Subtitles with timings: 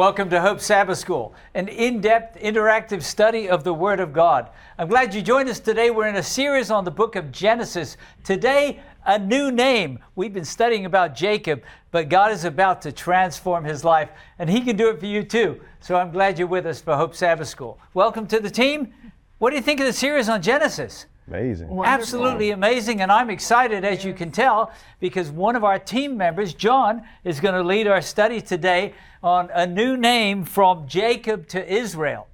[0.00, 4.48] Welcome to Hope Sabbath School, an in depth, interactive study of the Word of God.
[4.78, 5.90] I'm glad you joined us today.
[5.90, 7.98] We're in a series on the book of Genesis.
[8.24, 9.98] Today, a new name.
[10.16, 14.08] We've been studying about Jacob, but God is about to transform his life,
[14.38, 15.60] and He can do it for you too.
[15.80, 17.78] So I'm glad you're with us for Hope Sabbath School.
[17.92, 18.94] Welcome to the team.
[19.36, 21.04] What do you think of the series on Genesis?
[21.30, 21.68] Amazing.
[21.68, 22.00] Wonderful.
[22.00, 26.54] Absolutely amazing, and I'm excited, as you can tell, because one of our team members,
[26.54, 31.72] John, is going to lead our study today on a new name from Jacob to
[31.72, 32.26] Israel.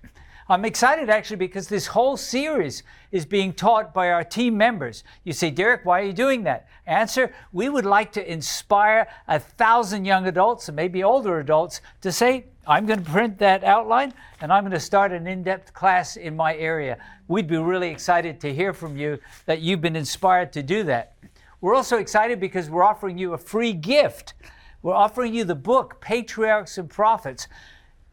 [0.49, 5.05] I'm excited actually because this whole series is being taught by our team members.
[5.25, 6.69] You say, Derek, why are you doing that?
[6.87, 12.13] Answer We would like to inspire a thousand young adults and maybe older adults to
[12.13, 15.73] say, I'm going to print that outline and I'm going to start an in depth
[15.73, 16.99] class in my area.
[17.29, 21.17] We'd be really excited to hear from you that you've been inspired to do that.
[21.61, 24.35] We're also excited because we're offering you a free gift.
[24.83, 27.49] We're offering you the book, Patriarchs and Prophets.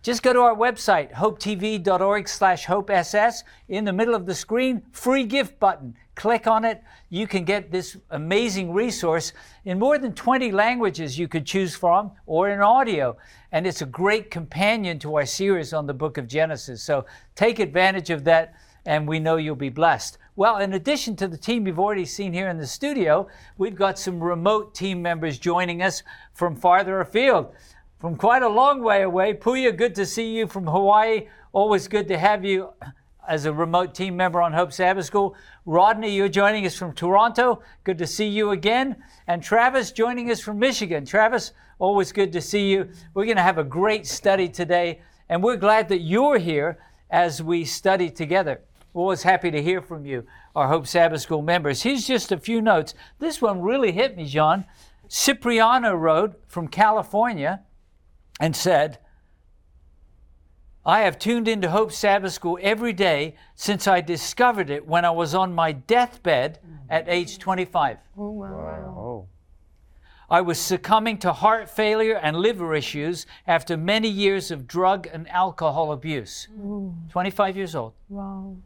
[0.02, 3.44] Just go to our website, hopetv.org slash hopess.
[3.70, 5.96] In the middle of the screen, free gift button.
[6.16, 6.84] Click on it.
[7.10, 9.34] You can get this amazing resource
[9.66, 13.18] in more than 20 languages you could choose from or in audio.
[13.52, 16.84] And it's a great companion to our series on the book of Genesis.
[16.84, 17.06] So
[17.36, 18.54] take advantage of that,
[18.86, 20.18] and we know you'll be blessed.
[20.36, 23.28] Well, in addition to the team you've already seen here in the studio,
[23.58, 27.54] we've got some remote team members joining us from farther afield
[28.04, 29.34] from quite a long way away.
[29.34, 31.30] Puya, good to see you from Hawaii.
[31.54, 32.74] Always good to have you
[33.28, 35.36] as a remote team member on Hope Sabbath School.
[35.66, 37.62] Rodney, you're joining us from Toronto.
[37.84, 38.98] Good to see you again.
[39.28, 41.06] And Travis joining us from Michigan.
[41.06, 42.90] Travis, always good to see you.
[43.14, 46.80] We're going to have a great study today, and we're glad that you're here
[47.10, 48.62] as we study together.
[48.94, 50.26] We're always happy to hear from you,
[50.56, 51.82] our Hope Sabbath School members.
[51.82, 52.94] Here's just a few notes.
[53.20, 54.66] This one really hit me, John.
[55.10, 57.62] Cipriano wrote from California
[58.40, 59.00] and said,
[60.86, 65.12] I have tuned into Hope Sabbath School every day since I discovered it when I
[65.12, 67.98] was on my deathbed at age 25.
[68.18, 68.96] Oh, wow.
[68.98, 69.28] Oh,
[70.30, 75.30] I was succumbing to heart failure and liver issues after many years of drug and
[75.30, 76.48] alcohol abuse.
[77.12, 77.94] 25 years old.
[78.10, 78.58] Wow.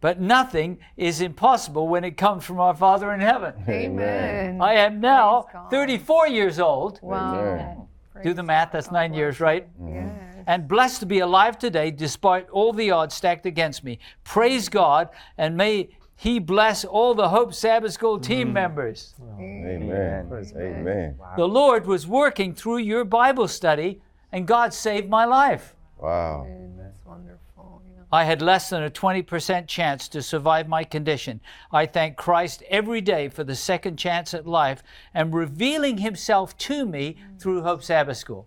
[0.00, 3.54] But nothing is impossible when it comes from our Father in heaven.
[3.68, 4.60] Amen.
[4.60, 6.98] I am now 34 years old.
[7.02, 7.34] Wow.
[7.34, 7.88] Amen.
[8.24, 9.68] Do the math, that's nine years, right?
[9.84, 10.25] Yes.
[10.46, 13.98] And blessed to be alive today despite all the odds stacked against me.
[14.24, 18.52] Praise God, and may He bless all the Hope Sabbath School team mm.
[18.54, 19.14] members.
[19.38, 20.30] Amen.
[20.56, 21.16] Amen.
[21.36, 24.00] The Lord was working through your Bible study,
[24.32, 25.74] and God saved my life.
[25.98, 26.46] Wow.
[26.76, 27.82] That's wonderful.
[27.90, 28.02] Yeah.
[28.12, 31.40] I had less than a 20% chance to survive my condition.
[31.72, 34.82] I thank Christ every day for the second chance at life
[35.12, 37.40] and revealing Himself to me mm.
[37.40, 38.46] through Hope Sabbath School.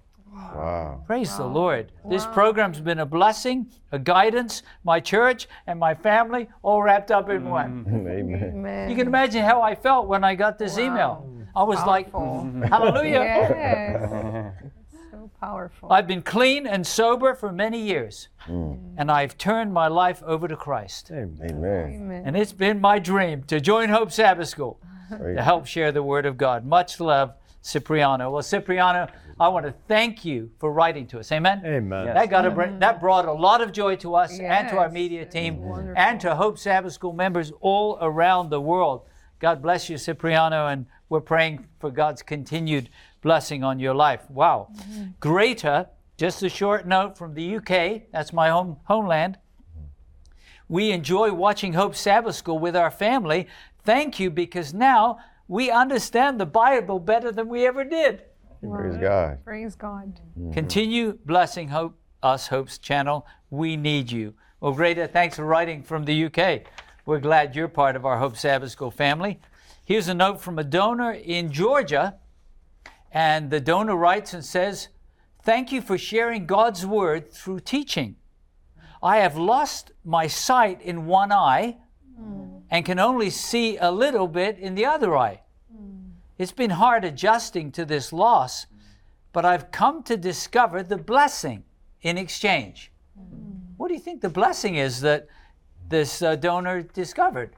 [0.55, 1.03] Wow.
[1.05, 1.91] Praise the Lord.
[2.09, 7.29] This program's been a blessing, a guidance, my church and my family all wrapped up
[7.29, 7.85] in one.
[7.85, 8.07] Mm-hmm.
[8.07, 8.43] Amen.
[8.55, 8.89] Amen.
[8.89, 11.29] You can imagine how I felt when I got this email.
[11.55, 12.21] I was Powerful.
[12.21, 12.61] Mm-hmm.
[12.61, 13.19] like, hallelujah.
[13.19, 14.53] Yes.
[15.11, 15.91] so powerful.
[15.91, 18.77] I've been clean and sober for many years, mm.
[18.97, 21.11] and I've turned my life over to Christ.
[21.11, 21.39] Amen.
[21.49, 22.23] Amen.
[22.25, 24.79] And it's been my dream to join Hope Sabbath School
[25.09, 26.65] Praise to help share the Word of God.
[26.65, 28.31] Much love, Cipriano.
[28.31, 29.07] Well, Cipriano,
[29.39, 31.31] I want to thank you for writing to us.
[31.31, 31.61] Amen.
[31.65, 32.05] Amen.
[32.05, 34.89] That got a, br- that brought a lot of joy to us and to our
[34.89, 36.01] media team wonderful.
[36.01, 39.03] and to Hope Sabbath School members all around the world.
[39.39, 42.89] God bless you, Cipriano, and we're praying for God's continued
[43.21, 44.29] blessing on your life.
[44.29, 44.69] Wow.
[44.73, 45.03] Mm-hmm.
[45.19, 49.37] Greta, just a short note from the UK, that's my home homeland.
[50.67, 53.47] We enjoy watching Hope Sabbath School with our family.
[53.83, 55.17] Thank you because now
[55.49, 58.21] we understand the Bible better than we ever did.
[58.61, 59.43] Praise God.
[59.43, 60.19] Praise God.
[60.39, 60.51] Mm-hmm.
[60.51, 63.25] Continue blessing Hope Us Hope's channel.
[63.49, 64.35] We need you.
[64.61, 66.61] Well, Greta, thanks for writing from the UK.
[67.05, 69.39] We're glad you're part of our Hope Sabbath School family.
[69.83, 72.17] Here's a note from a donor in Georgia,
[73.11, 74.89] and the donor writes and says,
[75.41, 78.17] "Thank you for sharing God's word through teaching.
[79.01, 81.77] I have lost my sight in one eye
[82.21, 82.58] mm.
[82.71, 85.41] And can only see a little bit in the other eye.
[85.71, 86.11] Hmm.
[86.37, 88.67] It's been hard adjusting to this loss,
[89.33, 91.63] but I've come to discover the blessing
[92.01, 92.91] in exchange.
[93.15, 93.75] Hmm.
[93.77, 95.27] What do you think the blessing is that
[95.87, 97.55] this uh, donor discovered?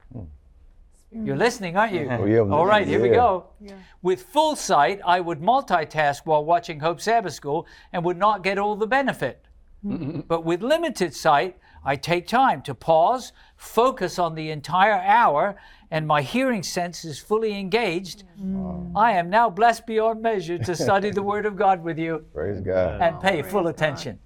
[1.14, 2.08] You're listening, aren't you?
[2.10, 3.46] Oh, yeah, All right, listening, here we go.
[3.60, 3.74] Yeah.
[4.00, 8.58] With full sight, I would multitask while watching Hope Sabbath School and would not get
[8.58, 9.44] all the benefit.
[9.82, 10.20] Hmm.
[10.20, 13.32] But with limited sight, I take time to pause,
[13.62, 15.54] focus on the entire hour,
[15.90, 18.24] and my hearing sense is fully engaged.
[18.40, 18.92] Mm.
[18.96, 22.60] I am now blessed beyond measure to study the Word of God with you Praise
[22.60, 23.00] God.
[23.00, 24.18] and pay full attention.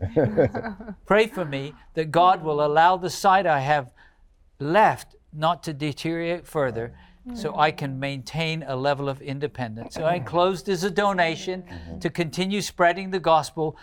[1.07, 3.93] Pray for me that God will allow the sight I have
[4.59, 6.95] left not to deteriorate further
[7.35, 9.95] so I can maintain a level of independence.
[9.95, 11.99] So I enclosed is a donation mm-hmm.
[11.99, 13.77] to continue spreading the gospel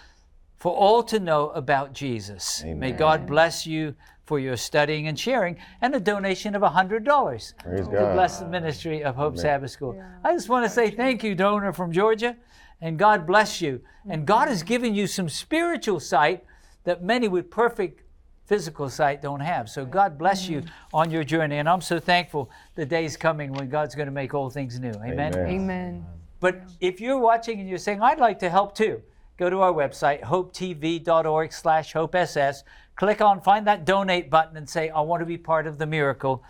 [0.64, 2.64] for all to know about Jesus.
[2.64, 3.94] May God bless you
[4.24, 8.14] for your studying and sharing, and a donation of $100 Praise to God.
[8.14, 10.02] bless the ministry of Hope Sabbath School.
[10.24, 12.38] I just want to say thank you, donor from Georgia,
[12.80, 13.82] and God bless you.
[14.10, 16.46] And God has given you some spiritual sight
[16.86, 18.02] that many with perfect
[18.46, 19.68] physical sight don't have.
[19.68, 20.64] So God bless you
[20.94, 21.58] on your journey.
[21.58, 24.92] And I'm so thankful the day's coming when God's going to make all things new.
[24.92, 25.34] Amen.
[25.34, 25.50] Amen.
[25.50, 26.06] Amen.
[26.40, 29.02] But if you're watching and you're saying, I'd like to help too,
[29.38, 32.64] go to our website, hopetv.org slash hopess.
[32.96, 35.86] Click on, find that donate button and say, I want to be part of the
[35.86, 36.44] miracle.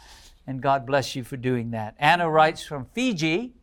[0.45, 1.95] And God bless you for doing that.
[1.97, 3.53] Anna writes from Fiji.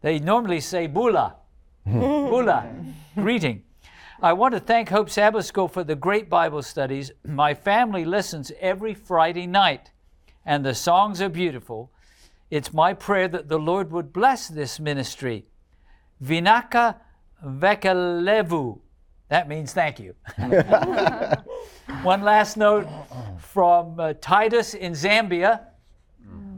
[0.00, 1.36] They normally say bula.
[1.86, 2.74] bula.
[3.14, 3.62] Greeting.
[4.22, 7.10] I want to thank Hope Sabbath School for the great Bible studies.
[7.24, 9.92] My family listens every Friday night,
[10.44, 11.90] and the songs are beautiful.
[12.50, 15.46] It's my prayer that the Lord would bless this ministry.
[16.22, 16.96] Vinaka
[17.44, 18.78] Vakalevu.
[19.28, 20.14] That means thank you.
[22.02, 22.88] One last note
[23.38, 25.66] from uh, Titus in Zambia.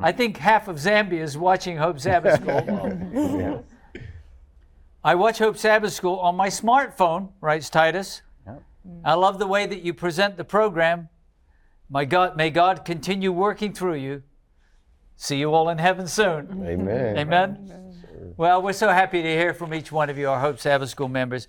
[0.00, 3.64] I think half of Zambia is watching Hope Sabbath School.
[5.04, 8.22] I watch Hope Sabbath School on my smartphone, writes Titus.
[9.04, 11.08] I love the way that you present the program.
[11.88, 14.22] My God, may God continue working through you.
[15.16, 16.64] See you all in heaven soon.
[16.66, 17.16] Amen.
[17.16, 17.91] Amen.
[18.36, 21.08] Well, we're so happy to hear from each one of you, our Hope Sabbath School
[21.08, 21.48] members.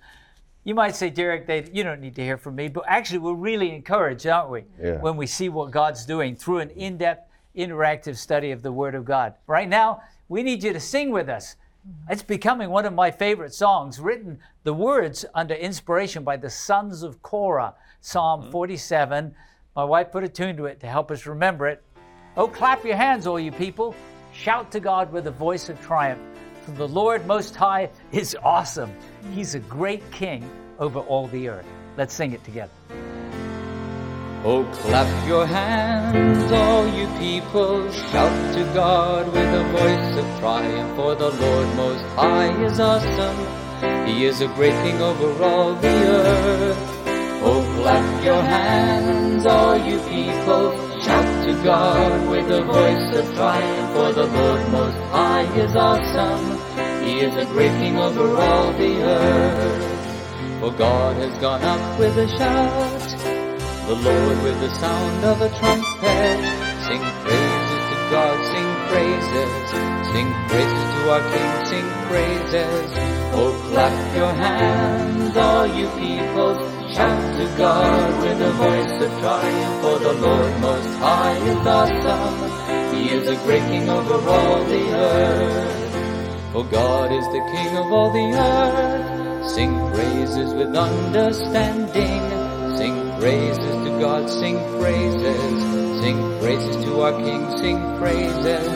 [0.64, 3.34] You might say, Derek, they, you don't need to hear from me, but actually, we're
[3.34, 4.64] really encouraged, aren't we?
[4.82, 4.98] Yeah.
[4.98, 8.94] When we see what God's doing through an in depth, interactive study of the Word
[8.94, 9.34] of God.
[9.46, 11.56] Right now, we need you to sing with us.
[12.08, 17.02] It's becoming one of my favorite songs, written the words under inspiration by the sons
[17.02, 18.50] of Korah, Psalm mm-hmm.
[18.50, 19.34] 47.
[19.76, 21.82] My wife put a tune to it to help us remember it.
[22.36, 23.94] Oh, clap your hands, all you people.
[24.32, 26.33] Shout to God with a voice of triumph.
[26.66, 28.90] The Lord Most High is awesome.
[29.32, 31.66] He's a great king over all the earth.
[31.98, 32.72] Let's sing it together.
[34.46, 37.92] Oh, clap your hands, all you people.
[37.92, 40.96] Shout to God with a voice of triumph.
[40.96, 44.06] For the Lord Most High is awesome.
[44.06, 46.78] He is a great king over all the earth.
[47.46, 50.93] Oh, clap your hands, all you people.
[51.44, 53.92] To God with a voice of triumph.
[53.94, 57.04] For the Lord Most High is awesome.
[57.04, 60.60] He is a great king over all the earth.
[60.60, 63.08] For God has gone up with a shout.
[63.86, 66.38] The Lord with the sound of a trumpet.
[66.88, 69.52] Sing praises to God, sing praises.
[70.16, 72.90] Sing praises to our King, sing praises.
[73.36, 76.73] Oh, clap your hands, all you people.
[76.94, 79.82] Shout to God with a voice of triumph.
[79.82, 82.94] For the Lord Most High is awesome.
[82.94, 86.52] He is a great King over all the earth.
[86.52, 89.50] For God is the King of all the earth.
[89.50, 92.22] Sing praises with understanding.
[92.76, 96.00] Sing praises to God, sing praises.
[96.00, 98.70] Sing praises to our King, sing praises.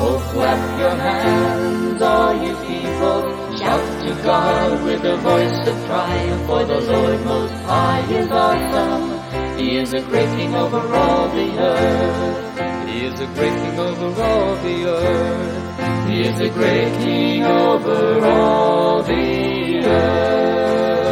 [0.00, 3.37] Oh, clap your hands, all you people.
[3.68, 6.46] Shout to God with a voice of triumph.
[6.46, 9.58] For the Lord Most High is awesome.
[9.58, 12.88] He is a great King over all the earth.
[12.88, 16.08] He is a great King over all the earth.
[16.08, 21.08] He is a great King over all the earth.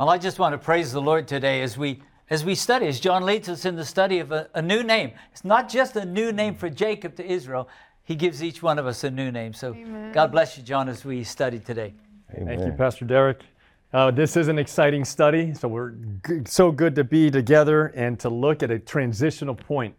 [0.00, 2.98] Well, I just want to praise the Lord today as we as we study, as
[2.98, 5.12] John leads us in the study of a, a new name.
[5.30, 7.68] It's not just a new name for Jacob to Israel.
[8.04, 9.54] He gives each one of us a new name.
[9.54, 9.74] So
[10.12, 11.94] God bless you, John, as we study today.
[12.34, 12.46] Amen.
[12.46, 13.42] Thank you, Pastor Derek.
[13.94, 15.92] Uh, this is an exciting study, so we're
[16.26, 19.94] g- so good to be together and to look at a transitional point.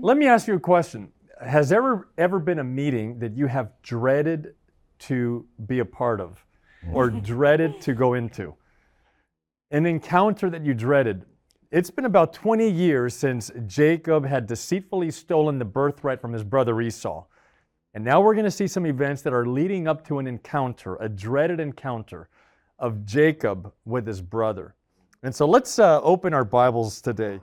[0.00, 1.12] Let me ask you a question:
[1.44, 4.54] Has ever ever been a meeting that you have dreaded
[5.00, 6.42] to be a part of,
[6.92, 8.54] or dreaded to go into?
[9.70, 11.24] An encounter that you dreaded.
[11.72, 16.80] It's been about 20 years since Jacob had deceitfully stolen the birthright from his brother
[16.80, 17.24] Esau.
[17.94, 20.96] And now we're going to see some events that are leading up to an encounter,
[20.96, 22.28] a dreaded encounter
[22.80, 24.74] of Jacob with his brother.
[25.22, 27.40] And so let's uh, open our Bibles today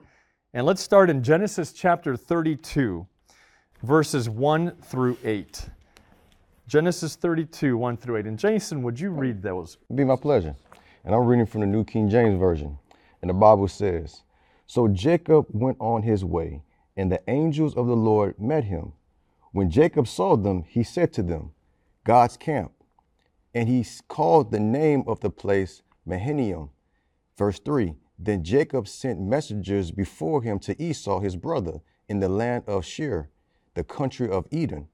[0.53, 3.08] and let's start in Genesis chapter 32,
[3.84, 5.70] verses 1 through 8.
[6.67, 8.25] Genesis 32, 1 through 8.
[8.25, 9.77] And Jason, would you read those?
[9.88, 10.53] It'd be my pleasure.
[11.05, 12.77] And I'm reading from the New King James Version.
[13.22, 14.24] And the Bible says,
[14.67, 16.63] So Jacob went on his way,
[16.98, 18.91] and the angels of the Lord met him,
[19.51, 21.51] When Jacob saw them, he said to them,
[22.03, 22.72] God's camp.
[23.53, 26.70] And he called the name of the place Mahanaim.
[27.38, 32.63] Verse 3 Then Jacob sent messengers before him to Esau his brother in the land
[32.67, 33.29] of Seir,
[33.74, 34.88] the country of Edom.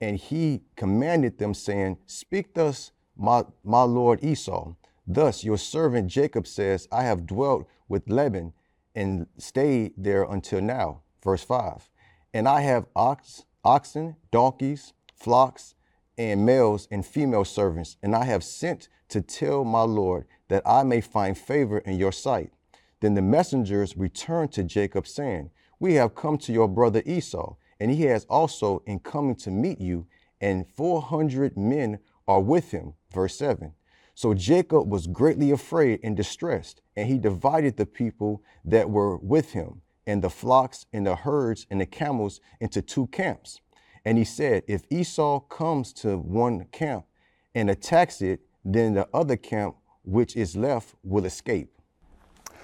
[0.00, 4.74] And he commanded them, saying, Speak thus, my, my lord Esau.
[5.06, 8.52] Thus your servant Jacob says, I have dwelt with Laban
[8.94, 11.02] and stayed there until now.
[11.22, 11.88] Verse 5.
[12.34, 15.74] And I have ox, oxen, donkeys, flocks,
[16.16, 20.84] and males and female servants, and I have sent to tell my Lord that I
[20.84, 22.52] may find favor in your sight.
[23.00, 27.90] Then the messengers returned to Jacob, saying, We have come to your brother Esau, and
[27.90, 30.06] he has also in coming to meet you,
[30.40, 32.94] and 400 men are with him.
[33.12, 33.72] Verse 7.
[34.14, 39.52] So Jacob was greatly afraid and distressed, and he divided the people that were with
[39.52, 43.60] him, and the flocks, and the herds, and the camels into two camps.
[44.04, 47.06] And he said, If Esau comes to one camp
[47.54, 51.72] and attacks it, then the other camp which is left will escape.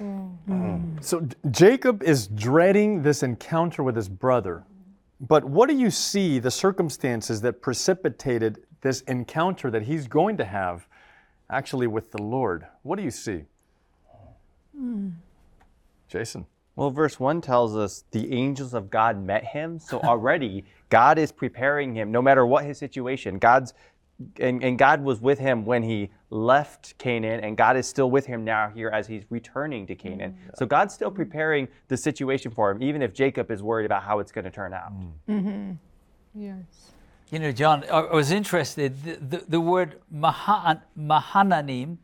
[0.00, 0.36] Mm.
[0.48, 1.04] Mm.
[1.04, 4.64] So D- Jacob is dreading this encounter with his brother.
[5.20, 10.44] But what do you see the circumstances that precipitated this encounter that he's going to
[10.44, 10.86] have
[11.50, 12.66] actually with the Lord?
[12.82, 13.44] What do you see?
[14.76, 15.12] Mm.
[16.08, 16.46] Jason.
[16.74, 19.78] Well, verse 1 tells us the angels of God met him.
[19.78, 23.38] So already God is preparing him no matter what his situation.
[23.38, 23.74] God's
[24.38, 28.26] and, and God was with him when he left Canaan, and God is still with
[28.26, 30.32] him now here as he's returning to Canaan.
[30.32, 30.58] Mm.
[30.58, 34.20] So God's still preparing the situation for him, even if Jacob is worried about how
[34.20, 34.92] it's going to turn out.
[34.92, 35.12] Mm.
[35.28, 35.72] Mm-hmm.
[36.40, 36.92] Yes.
[37.30, 39.02] You know, John, I I was interested.
[39.02, 41.98] The, the, the word Mahan, Mahananim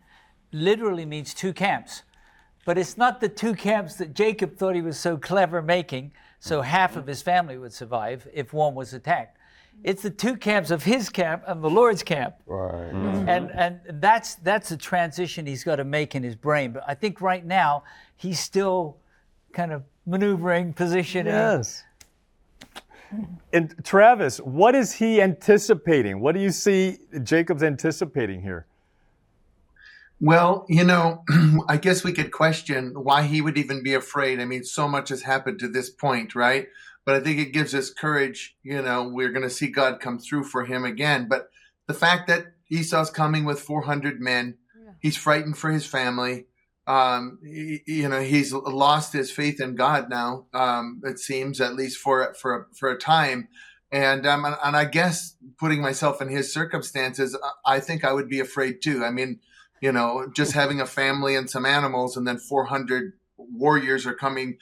[0.52, 2.02] literally means two camps.
[2.68, 6.60] But it's not the two camps that Jacob thought he was so clever making, so
[6.60, 6.64] mm.
[6.64, 9.38] half of his family would survive if one was attacked.
[9.84, 12.34] It's the two camps of his camp and the Lord's camp.
[12.44, 12.92] Right.
[12.92, 13.24] Mm.
[13.24, 13.26] Mm.
[13.26, 16.72] And, and that's, that's a transition he's got to make in his brain.
[16.72, 17.84] But I think right now
[18.16, 18.98] he's still
[19.54, 21.32] kind of maneuvering, positioning.
[21.32, 21.84] Yes.
[23.54, 26.20] And Travis, what is he anticipating?
[26.20, 28.66] What do you see Jacob's anticipating here?
[30.20, 31.24] Well, you know,
[31.68, 34.40] I guess we could question why he would even be afraid.
[34.40, 36.68] I mean, so much has happened to this point, right?
[37.04, 38.56] But I think it gives us courage.
[38.62, 41.28] You know, we're going to see God come through for him again.
[41.28, 41.48] But
[41.86, 44.58] the fact that Esau's coming with 400 men,
[45.00, 46.46] he's frightened for his family.
[46.86, 50.46] Um, he- you know, he's lost his faith in God now.
[50.52, 53.48] Um, it seems, at least for for for a time.
[53.92, 58.28] And um, and, and I guess putting myself in his circumstances, I think I would
[58.28, 59.04] be afraid too.
[59.04, 59.40] I mean,
[59.80, 64.58] you know, just having a family and some animals, and then 400 warriors are coming.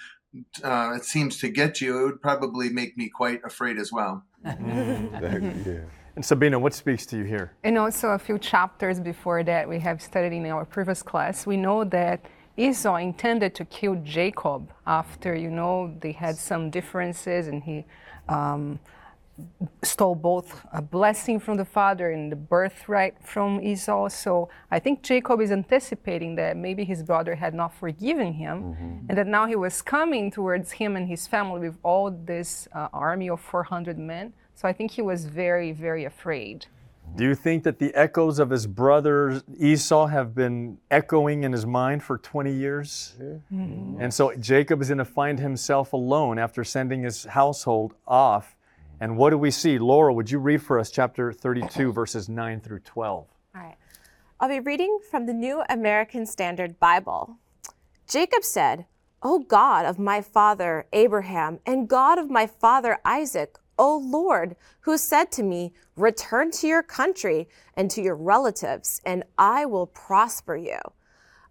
[0.63, 1.99] Uh, it seems to get you.
[1.99, 4.25] It would probably make me quite afraid as well.
[4.45, 5.81] Exactly, yeah.
[6.15, 7.53] And Sabina, what speaks to you here?
[7.63, 11.59] And also a few chapters before that, we have studied in our previous class, we
[11.59, 12.25] know that
[12.57, 17.85] Esau intended to kill Jacob after, you know, they had some differences and he
[18.31, 18.79] um,
[19.83, 24.09] stole both a blessing from the father and the birthright from Esau.
[24.09, 29.19] So I think Jacob is anticipating that maybe his brother had not forgiven him and
[29.19, 33.29] that now he was coming towards him and his family with all this uh, army
[33.29, 34.33] of 400 men.
[34.55, 36.67] So I think he was very, very afraid.
[37.15, 41.65] Do you think that the echoes of his brother Esau have been echoing in his
[41.65, 43.15] mind for 20 years?
[43.51, 48.56] And so Jacob is going to find himself alone after sending his household off.
[49.01, 49.79] And what do we see?
[49.79, 53.27] Laura, would you read for us chapter 32, verses 9 through 12?
[53.55, 53.77] All right.
[54.41, 57.37] I'll be reading from the New American Standard Bible.
[58.09, 58.87] Jacob said,
[59.23, 64.97] O God of my father Abraham and God of my father Isaac, O Lord, who
[64.97, 70.57] said to me, Return to your country and to your relatives, and I will prosper
[70.57, 70.79] you.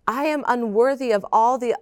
[0.07, 1.75] I am unworthy of all the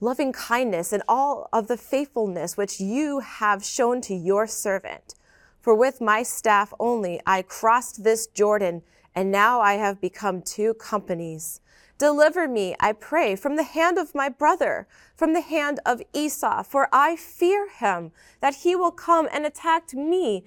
[0.00, 5.14] loving kindness and all of the faithfulness which you have shown to your servant.
[5.60, 8.82] For with my staff only I crossed this Jordan,
[9.14, 11.60] and now I have become two companies.
[11.96, 16.64] Deliver me, I pray, from the hand of my brother, from the hand of Esau,
[16.64, 18.10] for I fear him
[18.40, 20.44] that he will come and attack me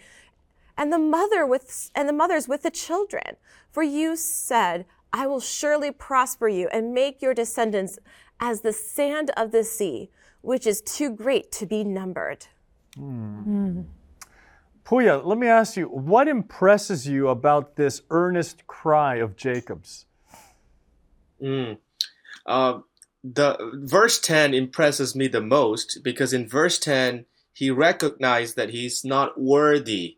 [0.78, 3.38] and the mother with and the mothers with the children.
[3.72, 7.98] For you said, I will surely prosper you and make your descendants
[8.40, 10.10] as the sand of the sea,
[10.42, 12.48] which is too great to be numbered.
[14.86, 20.06] Puya, let me ask you, what impresses you about this earnest cry of Jacob's?
[21.42, 21.78] Mm.
[22.46, 22.80] Uh,
[23.24, 29.04] the verse 10 impresses me the most because in verse 10 he recognized that he's
[29.04, 30.18] not worthy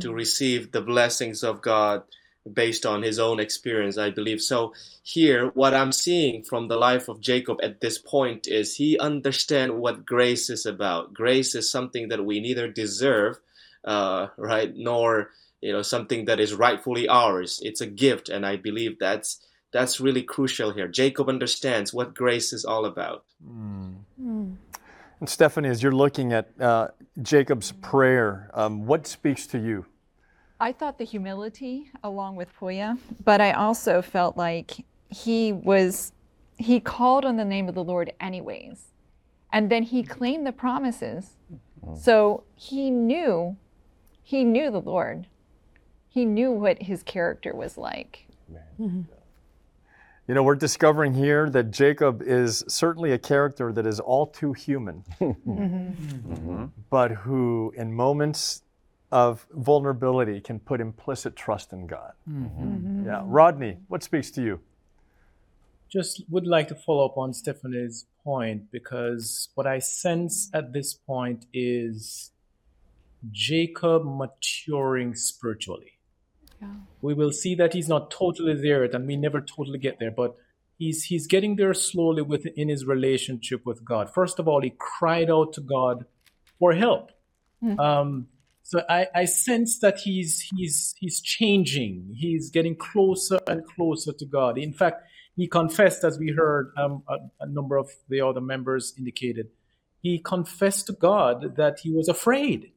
[0.00, 2.02] to receive the blessings of God
[2.50, 4.40] based on his own experience, I believe.
[4.40, 8.98] So here, what I'm seeing from the life of Jacob at this point is he
[8.98, 11.14] understands what grace is about.
[11.14, 13.38] Grace is something that we neither deserve,
[13.84, 17.60] uh, right, nor you know something that is rightfully ours.
[17.62, 19.40] It's a gift, and I believe that's
[19.72, 20.86] that's really crucial here.
[20.86, 23.24] Jacob understands what grace is all about.
[25.20, 26.88] And Stephanie, as you're looking at uh,
[27.22, 29.86] Jacob's prayer, um, what speaks to you?
[30.64, 36.12] I thought the humility along with Puya, but I also felt like he was
[36.56, 38.92] he called on the name of the Lord anyways.
[39.52, 41.36] And then he claimed the promises.
[42.00, 43.58] So he knew
[44.22, 45.26] he knew the Lord.
[46.08, 48.26] He knew what his character was like.
[48.80, 49.02] Mm-hmm.
[50.26, 54.54] You know, we're discovering here that Jacob is certainly a character that is all too
[54.54, 56.64] human, mm-hmm.
[56.88, 58.63] but who, in moments
[59.14, 62.12] of vulnerability, can put implicit trust in God.
[62.28, 62.62] Mm-hmm.
[62.62, 63.06] Mm-hmm.
[63.06, 63.22] Yeah.
[63.24, 64.60] Rodney, what speaks to you?
[65.94, 70.92] just would like to follow up on Stephanie's point because what I sense at this
[70.92, 72.32] point is
[73.30, 75.92] Jacob maturing spiritually.
[77.02, 80.10] We will see that he's not totally there yet, and we never totally get there,
[80.10, 80.34] but
[80.78, 84.08] he's he's getting there slowly within his relationship with God.
[84.12, 86.06] First of all, he cried out to God
[86.58, 87.10] for help.
[87.62, 87.78] Mm.
[87.78, 88.28] Um,
[88.64, 92.14] so I, I sense that he's he's he's changing.
[92.16, 94.56] He's getting closer and closer to God.
[94.56, 95.02] In fact,
[95.36, 99.48] he confessed, as we heard um, a, a number of the other members indicated,
[100.00, 102.72] he confessed to God that he was afraid,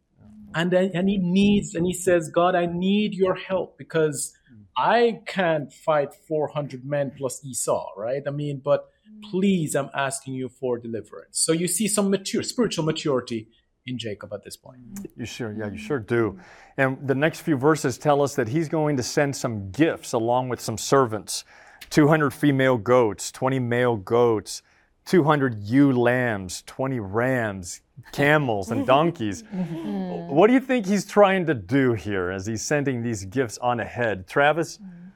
[0.53, 4.33] and and he needs and he says, God, I need your help because
[4.77, 8.21] I can't fight 400 men plus Esau, right?
[8.27, 8.89] I mean, but
[9.31, 11.39] please, I'm asking you for deliverance.
[11.39, 13.47] So you see some mature spiritual maturity
[13.87, 14.79] in Jacob at this point.
[15.15, 15.53] You sure?
[15.57, 16.39] Yeah, you sure do.
[16.77, 20.49] And the next few verses tell us that he's going to send some gifts along
[20.49, 21.45] with some servants
[21.89, 24.61] 200 female goats, 20 male goats,
[25.05, 29.43] 200 ewe lambs, 20 rams, camels, and donkeys.
[29.51, 33.79] What do you think he's trying to do here as he's sending these gifts on
[33.79, 34.27] ahead?
[34.27, 34.79] Travis?
[34.79, 35.06] Mm.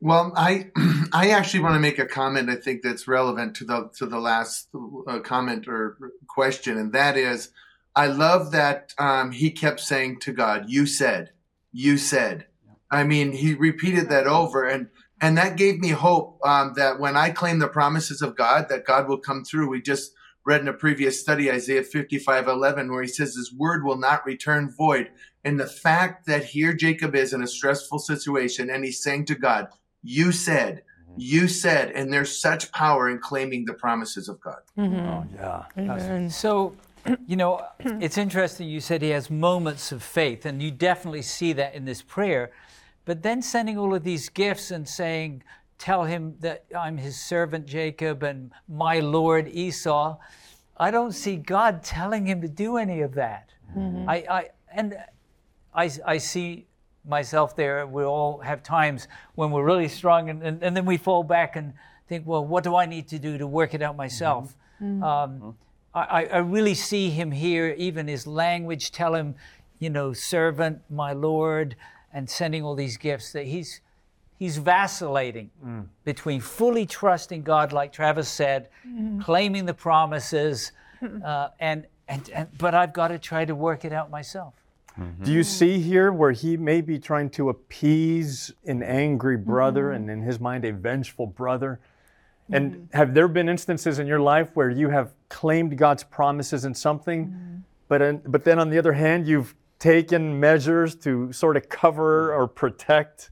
[0.00, 0.70] Well, I
[1.12, 2.48] I actually want to make a comment.
[2.48, 4.68] I think that's relevant to the to the last
[5.06, 7.50] uh, comment or question, and that is,
[7.94, 11.32] I love that um, he kept saying to God, "You said,
[11.72, 12.46] you said."
[12.92, 14.88] I mean, he repeated that over, and
[15.20, 18.86] and that gave me hope um, that when I claim the promises of God, that
[18.86, 19.68] God will come through.
[19.68, 20.12] We just
[20.46, 23.98] read in a previous study Isaiah fifty five eleven, where he says, "His word will
[23.98, 25.10] not return void."
[25.44, 29.34] And the fact that here Jacob is in a stressful situation, and he's saying to
[29.34, 29.68] God,
[30.02, 31.20] "You said." Mm-hmm.
[31.20, 34.60] You said, and there's such power in claiming the promises of God.
[34.78, 34.96] Mm-hmm.
[34.96, 35.64] Oh, yeah.
[35.76, 36.30] Amen.
[36.30, 36.76] So,
[37.26, 41.52] you know, it's interesting you said he has moments of faith, and you definitely see
[41.54, 42.52] that in this prayer.
[43.04, 45.42] But then sending all of these gifts and saying,
[45.78, 50.18] Tell him that I'm his servant Jacob and my Lord Esau.
[50.76, 53.48] I don't see God telling him to do any of that.
[53.74, 54.08] Mm-hmm.
[54.08, 54.98] I, I and
[55.72, 56.66] I, I see
[57.04, 57.86] myself there.
[57.86, 61.56] We all have times when we're really strong, and, and, and then we fall back
[61.56, 61.72] and
[62.08, 64.56] think, well, what do I need to do to work it out myself?
[65.02, 65.56] Um,
[65.94, 69.34] I, I really see him here, even his language tell him,
[69.78, 71.74] you know, servant, my Lord,
[72.12, 73.80] and sending all these gifts that he's
[74.38, 75.50] he's vacillating
[76.04, 78.68] between fully trusting God, like Travis said,
[79.20, 80.72] claiming the promises,
[81.24, 84.54] uh, and, and and but I've got to try to work it out myself.
[85.00, 85.24] Mm-hmm.
[85.24, 89.96] Do you see here where he may be trying to appease an angry brother mm-hmm.
[89.96, 91.80] and in his mind a vengeful brother?
[92.52, 92.96] And mm-hmm.
[92.96, 97.64] have there been instances in your life where you have claimed God's promises in something,
[97.88, 102.34] but in, but then on the other hand you've taken measures to sort of cover
[102.34, 103.30] or protect?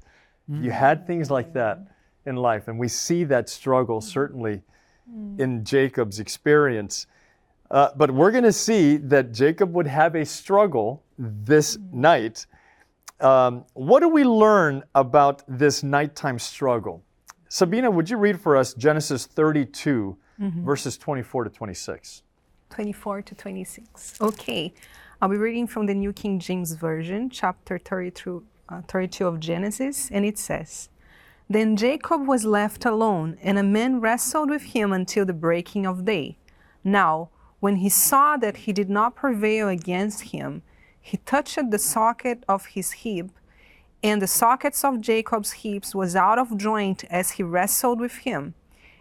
[0.50, 1.78] You had things like that
[2.24, 4.62] in life, and we see that struggle certainly
[5.10, 5.38] mm.
[5.38, 7.06] in Jacob's experience.
[7.70, 12.46] Uh, but we're going to see that Jacob would have a struggle this night.
[13.20, 17.02] Um, what do we learn about this nighttime struggle?
[17.48, 22.22] Sabina, would you read for us Genesis 32, verses 24 to 26?
[22.70, 24.20] 24 to 26.
[24.20, 24.72] Okay.
[25.20, 30.10] I'll be reading from the New King James Version, chapter 32, uh, 32 of Genesis,
[30.12, 30.90] and it says
[31.50, 36.04] Then Jacob was left alone, and a man wrestled with him until the breaking of
[36.04, 36.38] day.
[36.84, 40.62] Now, when he saw that he did not prevail against him,
[41.08, 43.30] he touched the socket of his hip,
[44.02, 48.54] and the sockets of Jacob's hips was out of joint as he wrestled with him.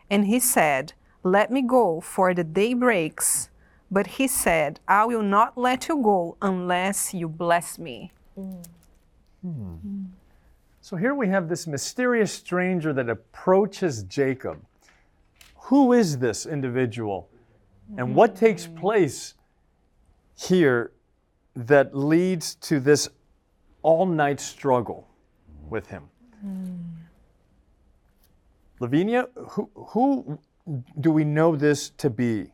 [0.09, 3.49] And he said, Let me go, for the day breaks.
[3.91, 8.11] But he said, I will not let you go unless you bless me.
[8.35, 10.05] Hmm.
[10.79, 14.61] So here we have this mysterious stranger that approaches Jacob.
[15.67, 17.27] Who is this individual?
[17.97, 18.77] And what takes hmm.
[18.77, 19.33] place
[20.37, 20.91] here
[21.65, 23.09] that leads to this
[23.81, 25.07] all night struggle
[25.69, 26.03] with him?
[26.41, 26.75] Hmm.
[28.79, 30.39] Lavinia, who, who
[30.99, 32.51] do we know this to be?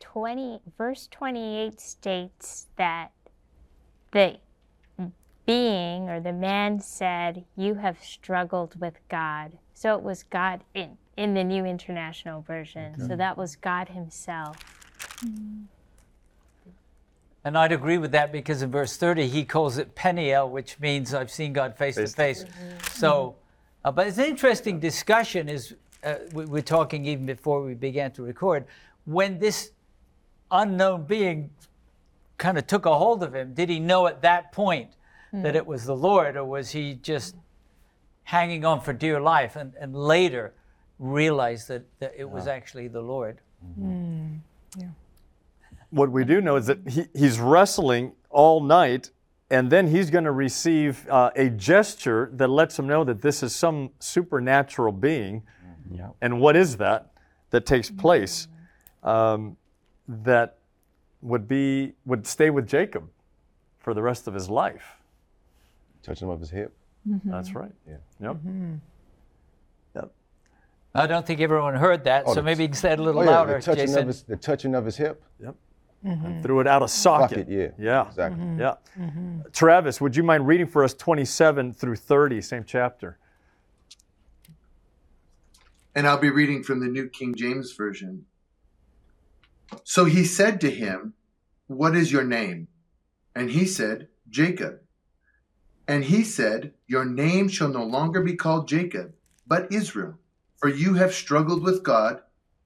[0.00, 3.12] 20 verse 28 states that
[4.12, 4.38] the
[5.44, 9.52] being or the man said you have struggled with god.
[9.74, 12.94] So it was god in in the new international version.
[13.06, 14.56] So that was god himself
[15.20, 15.64] hmm.
[17.46, 21.14] And I'd agree with that because in verse 30 he calls it Peniel, which means
[21.14, 22.44] I've seen God face, Face to face.
[22.90, 23.36] So,
[23.84, 25.48] uh, but it's an interesting discussion.
[25.48, 28.64] Is uh, we, we're talking even before we began to record
[29.04, 29.70] when this
[30.50, 31.50] unknown being
[32.36, 33.54] kind of took a hold of him.
[33.54, 34.90] Did he know at that point
[35.42, 37.36] that it was the Lord, or was he just
[38.24, 40.52] hanging on for dear life and, and later
[40.98, 43.38] realized that, that it was actually the Lord?
[45.96, 49.10] What we do know is that he, he's wrestling all night,
[49.50, 53.42] and then he's going to receive uh, a gesture that lets him know that this
[53.42, 55.42] is some supernatural being.
[55.90, 56.08] Yeah.
[56.20, 57.12] And what is that
[57.48, 58.46] that takes place
[59.04, 59.56] um,
[60.06, 60.58] that
[61.22, 63.08] would be would stay with Jacob
[63.78, 64.98] for the rest of his life?
[66.02, 66.76] Touching him of his hip.
[67.24, 67.72] That's right.
[67.88, 67.96] Yeah.
[68.20, 68.36] Yep.
[69.94, 70.12] Yep.
[70.94, 73.22] I don't think everyone heard that, Oh, so maybe you can say it a little
[73.22, 74.00] Oh, yeah, louder, the touching Jason.
[74.02, 75.22] of his the touching of his hip.
[75.42, 75.54] Yep.
[76.06, 76.42] Mm-hmm.
[76.42, 77.30] Threw it out of socket.
[77.30, 77.68] Socket, yeah.
[77.78, 78.06] Yeah.
[78.06, 78.44] Exactly.
[78.44, 78.60] Mm-hmm.
[78.60, 78.74] Yeah.
[78.98, 79.40] Mm-hmm.
[79.52, 83.18] Travis, would you mind reading for us 27 through 30, same chapter?
[85.94, 88.26] And I'll be reading from the New King James Version.
[89.82, 91.14] So he said to him,
[91.66, 92.68] What is your name?
[93.34, 94.80] And he said, Jacob.
[95.88, 99.14] And he said, Your name shall no longer be called Jacob,
[99.46, 100.18] but Israel,
[100.56, 102.20] for you have struggled with God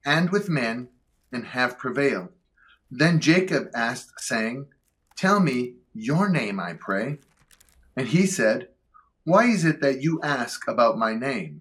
[0.04, 0.88] and with men
[1.32, 2.28] and have prevailed.
[2.90, 4.66] Then Jacob asked, saying,
[5.16, 7.18] Tell me your name, I pray.
[7.96, 8.68] And he said,
[9.24, 11.60] Why is it that you ask about my name?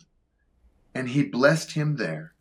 [0.99, 2.33] and he blessed him there.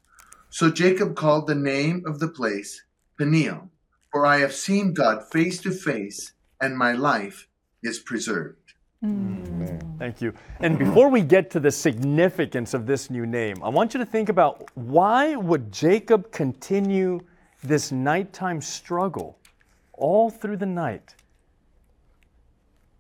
[0.51, 2.83] So Jacob called the name of the place
[3.19, 3.71] Peniel,
[4.11, 7.49] for I have seen God face to face, and my life
[7.83, 8.75] is preserved.
[9.05, 9.49] Mm.
[9.69, 9.99] Mm.
[9.99, 10.33] Thank you.
[10.61, 14.07] And before we get to the significance of this new name, I want you to
[14.07, 17.21] think about why would Jacob continue
[17.63, 19.39] this nighttime struggle
[19.93, 21.15] all through the night?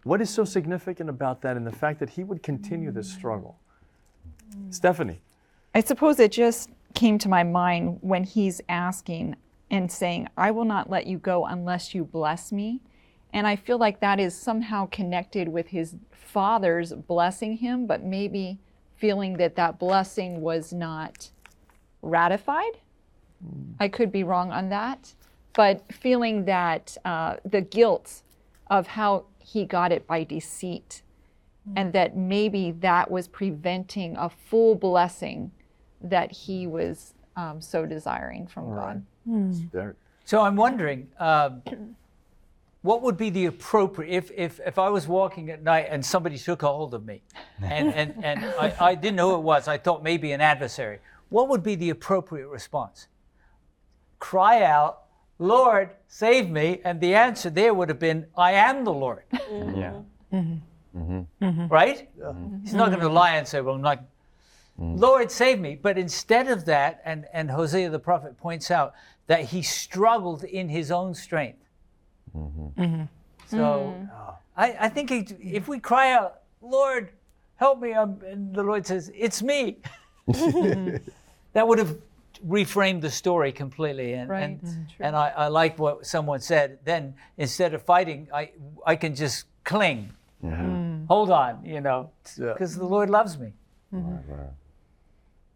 [0.05, 3.59] What is so significant about that and the fact that he would continue this struggle?
[4.71, 5.21] Stephanie.
[5.75, 9.37] I suppose it just came to my mind when he's asking
[9.71, 12.81] and saying, I will not let you go unless you bless me.
[13.33, 18.59] And I feel like that is somehow connected with his father's blessing him, but maybe
[18.97, 21.31] feeling that that blessing was not
[22.01, 22.79] ratified.
[23.81, 25.15] I could be wrong on that,
[25.55, 28.23] but feeling that uh, the guilt
[28.69, 31.03] of how he got it by deceit
[31.77, 35.51] and that maybe that was preventing a full blessing
[36.01, 39.05] that he was um, so desiring from God.
[39.73, 41.63] There- So I'm wondering, um,
[42.83, 46.39] what would be the appropriate if, if if I was walking at night and somebody
[46.39, 47.23] took a hold of me,
[47.63, 49.69] and and, and I, I didn't know who it was.
[49.69, 50.99] I thought maybe an adversary.
[51.29, 53.09] What would be the appropriate response?
[54.19, 55.05] Cry out,
[55.39, 59.25] Lord, save me, and the answer there would have been, I am the Lord.
[59.51, 60.03] Yeah.
[60.33, 60.99] Mm-hmm.
[60.99, 61.45] mm-hmm.
[61.45, 61.67] mm-hmm.
[61.69, 62.09] right?
[62.21, 62.59] Mm-hmm.
[62.63, 64.05] He's not going to lie and say, Well, I'm not.
[64.79, 65.01] Mm.
[65.01, 65.79] Lord, save me.
[65.81, 68.93] But instead of that, and, and Hosea the prophet points out
[69.27, 71.65] that he struggled in his own strength.
[73.47, 73.95] So
[74.57, 77.11] I, I think he, if we cry out, Lord,
[77.57, 79.79] help me, um, and the Lord says, It's me,
[80.27, 81.97] that would have
[82.47, 84.15] reframed the story completely.
[84.15, 84.43] And, Right.
[84.43, 85.03] and, mm-hmm.
[85.03, 86.79] and I, I like what someone said.
[86.85, 88.53] Then instead of fighting, I,
[88.87, 90.13] I can just cling
[90.45, 91.07] mm.
[91.07, 92.53] hold on, you know, Yeah.
[92.53, 93.53] because the Lord loves me.
[93.93, 94.45] Mm-hmm.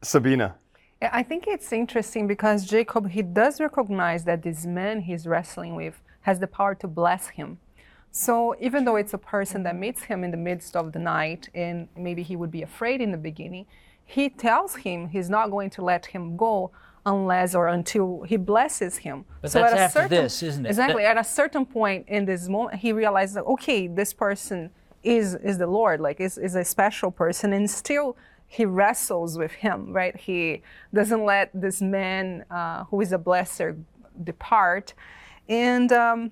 [0.03, 0.57] Sabina.
[1.01, 6.01] I think it's interesting because Jacob he does recognize that this man he's wrestling with
[6.23, 7.59] has the power to bless him.
[8.13, 11.49] So even though it's a person that meets him in the midst of the night
[11.55, 13.67] and maybe he would be afraid in the beginning,
[14.05, 16.71] he tells him he's not going to let him go
[17.05, 19.25] unless or until he blesses him.
[19.41, 20.69] But so that's at a after certain, this, isn't it?
[20.69, 21.03] Exactly.
[21.03, 24.71] That- At a certain point in this moment, he realizes okay, this person
[25.03, 29.53] is is the Lord, like is is a special person, and still he wrestles with
[29.53, 30.15] him, right?
[30.15, 30.63] He
[30.93, 33.83] doesn't let this man uh, who is a blesser
[34.23, 34.93] depart.
[35.49, 36.31] And um,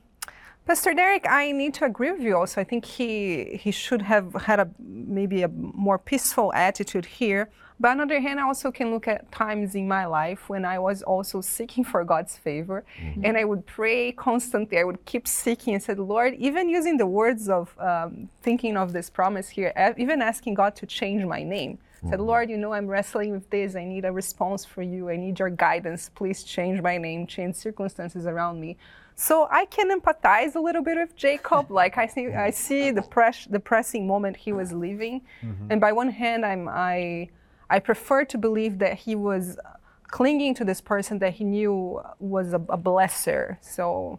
[0.71, 2.61] Pastor Derek, I need to agree with you also.
[2.61, 7.51] I think he he should have had a maybe a more peaceful attitude here.
[7.81, 10.65] But on the other hand, I also can look at times in my life when
[10.65, 13.25] I was also seeking for God's favor, mm-hmm.
[13.25, 14.79] and I would pray constantly.
[14.79, 18.93] I would keep seeking and said, Lord, even using the words of um, thinking of
[18.93, 21.73] this promise here, even asking God to change my name.
[21.79, 22.11] Mm-hmm.
[22.11, 23.75] Said, Lord, you know I'm wrestling with this.
[23.75, 25.11] I need a response for you.
[25.11, 26.11] I need your guidance.
[26.15, 28.77] Please change my name, change circumstances around me.
[29.21, 31.71] So I can empathize a little bit with Jacob.
[31.81, 35.67] Like I see, I see the press, the pressing moment he was living, mm-hmm.
[35.71, 37.29] and by one hand, I'm I
[37.69, 39.59] I prefer to believe that he was
[40.05, 43.59] clinging to this person that he knew was a, a blesser.
[43.61, 44.19] So,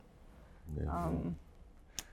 [0.88, 1.36] um,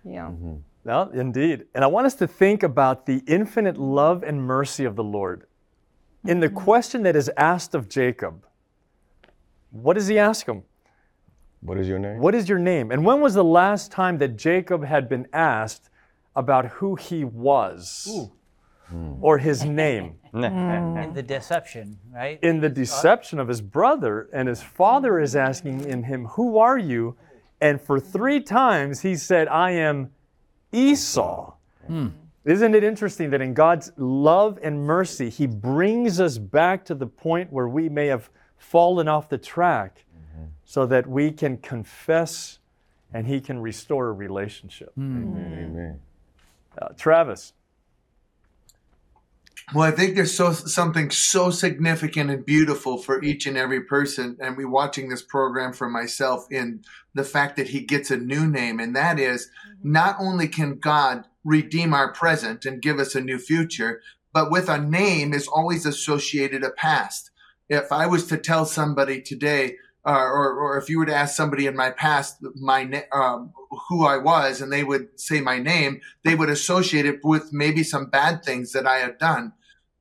[0.02, 0.28] yeah.
[0.28, 0.54] Mm-hmm.
[0.84, 1.66] Well, indeed.
[1.74, 5.46] And I want us to think about the infinite love and mercy of the Lord.
[6.24, 6.56] In the mm-hmm.
[6.56, 8.46] question that is asked of Jacob,
[9.70, 10.62] what does he ask him?
[11.60, 12.18] What is your name?
[12.20, 12.90] What is your name?
[12.90, 15.90] And when was the last time that Jacob had been asked
[16.36, 18.08] about who he was?
[18.10, 18.32] Ooh.
[18.90, 19.16] Hmm.
[19.20, 20.14] or his name.
[20.32, 22.38] In the deception, right?
[22.42, 26.78] In the deception of his brother, and his father is asking in him, Who are
[26.78, 27.14] you?
[27.60, 30.12] And for three times he said, I am
[30.72, 31.52] Esau.
[31.86, 32.08] Hmm.
[32.44, 37.06] Isn't it interesting that in God's love and mercy, He brings us back to the
[37.06, 40.04] point where we may have fallen off the track.
[40.68, 42.58] So that we can confess
[43.10, 44.92] and He can restore a relationship?
[44.98, 45.22] Mm.
[45.22, 45.64] Amen.
[45.64, 46.00] Amen.
[46.76, 47.54] Uh, Travis.
[49.74, 54.36] Well, I think there's so something so significant and beautiful for each and every person,
[54.40, 58.46] and we watching this program for myself in the fact that he gets a new
[58.46, 59.92] name, and that is mm-hmm.
[59.92, 64.02] not only can God redeem our present and give us a new future,
[64.34, 67.30] but with a name is always associated a past.
[67.70, 69.76] If I was to tell somebody today,
[70.08, 73.52] uh, or, or if you were to ask somebody in my past my um,
[73.88, 77.82] who I was, and they would say my name, they would associate it with maybe
[77.82, 79.52] some bad things that I had done.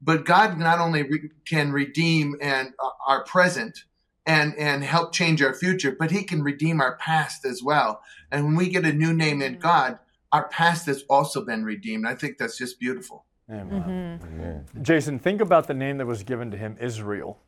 [0.02, 3.84] But God not only re- can redeem and uh, our present
[4.26, 8.02] and and help change our future, but He can redeem our past as well.
[8.32, 10.00] And when we get a new name in God,
[10.32, 12.08] our past has also been redeemed.
[12.08, 13.26] I think that's just beautiful.
[13.50, 14.20] Amen.
[14.22, 14.84] Mm-hmm.
[14.84, 17.39] Jason, think about the name that was given to him, Israel.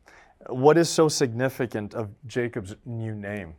[0.48, 3.54] What is so significant of Jacob's new name?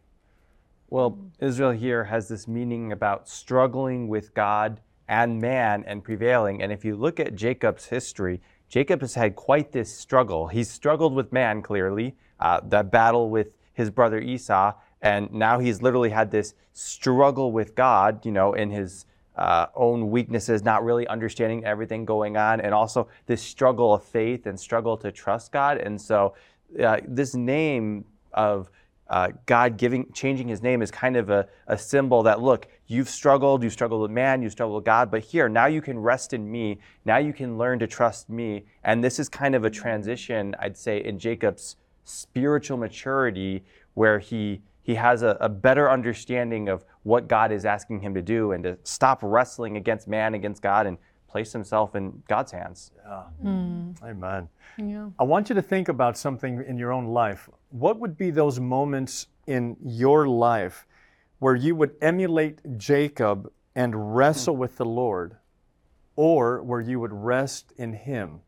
[0.89, 6.63] Well, Israel here has this meaning about struggling with God and man and prevailing.
[6.63, 10.47] And if you look at Jacob's history, Jacob has had quite this struggle.
[10.47, 15.81] He's struggled with man, clearly, uh, that battle with his brother Esau, and now he's
[15.81, 21.07] literally had this struggle with God, you know, in his uh, own weaknesses, not really
[21.07, 25.77] understanding everything going on, and also this struggle of faith and struggle to trust God.
[25.77, 26.33] And so,
[26.79, 28.69] uh, this name of
[29.09, 33.09] uh, God giving, changing his name is kind of a, a symbol that, look, you've
[33.09, 36.31] struggled, you've struggled with man, you've struggled with God, but here, now you can rest
[36.31, 36.79] in me.
[37.03, 38.63] Now you can learn to trust me.
[38.85, 44.61] And this is kind of a transition, I'd say, in Jacob's spiritual maturity where he,
[44.81, 48.63] he has a, a better understanding of what God is asking him to do and
[48.63, 50.97] to stop wrestling against man, against God, and
[51.31, 52.91] place himself in God's hands.
[53.05, 53.23] Yeah.
[53.43, 54.03] Mm.
[54.03, 54.49] Amen.
[54.77, 55.09] Yeah.
[55.17, 57.49] I want you to think about something in your own life.
[57.69, 60.85] What would be those moments in your life
[61.39, 65.37] where you would emulate Jacob and wrestle with the Lord,
[66.15, 68.41] or where you would rest in Him?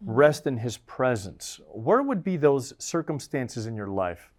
[0.00, 1.60] rest in His presence.
[1.66, 4.32] Where would be those circumstances in your life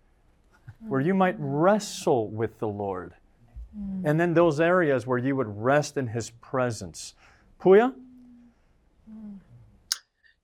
[0.87, 3.13] where you might wrestle with the Lord?
[4.03, 7.13] And then those areas where you would rest in His presence.
[7.61, 7.93] Puya?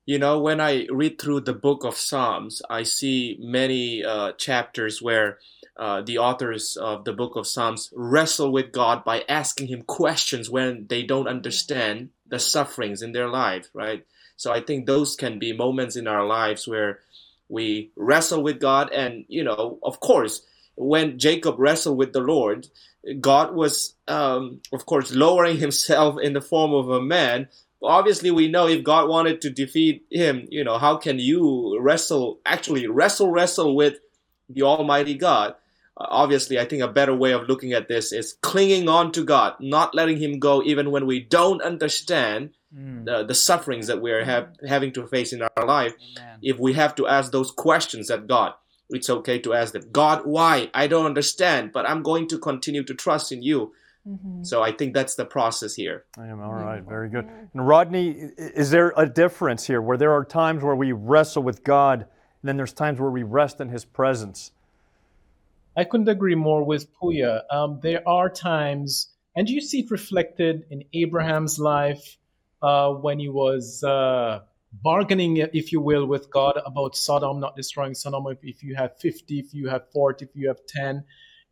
[0.04, 5.02] You know, when I read through the book of Psalms, I see many uh, chapters
[5.02, 5.38] where
[5.76, 10.48] uh, the authors of the book of Psalms wrestle with God by asking Him questions
[10.48, 14.06] when they don't understand the sufferings in their life, right?
[14.36, 17.00] So I think those can be moments in our lives where
[17.48, 18.90] we wrestle with God.
[18.92, 20.42] And, you know, of course,
[20.76, 22.68] when Jacob wrestled with the Lord,
[23.20, 27.48] God was, um, of course, lowering himself in the form of a man.
[27.82, 32.40] Obviously, we know if God wanted to defeat him, you know, how can you wrestle,
[32.44, 33.98] actually wrestle, wrestle with
[34.48, 35.54] the Almighty God?
[35.98, 39.24] Uh, obviously, I think a better way of looking at this is clinging on to
[39.24, 43.04] God, not letting Him go even when we don't understand mm.
[43.04, 45.94] the, the, sufferings that we're have, having to face in our life.
[46.18, 46.38] Amen.
[46.42, 48.54] If we have to ask those questions at God,
[48.90, 50.70] it's okay to ask them, God, why?
[50.74, 53.72] I don't understand, but I'm going to continue to trust in you.
[54.06, 54.44] Mm-hmm.
[54.44, 56.04] So I think that's the process here.
[56.16, 57.28] I am all right, very good.
[57.52, 61.64] And Rodney, is there a difference here where there are times where we wrestle with
[61.64, 62.06] God
[62.46, 64.52] And then there's times where we rest in His presence.
[65.76, 67.42] I couldn't agree more with Puya.
[67.50, 72.18] Um, there are times, and you see it reflected in Abraham's life
[72.62, 77.94] uh, when he was uh, bargaining, if you will, with God about Sodom not destroying
[77.94, 78.26] Sodom.
[78.28, 81.04] If, if you have 50, if you have 40, if you have 10.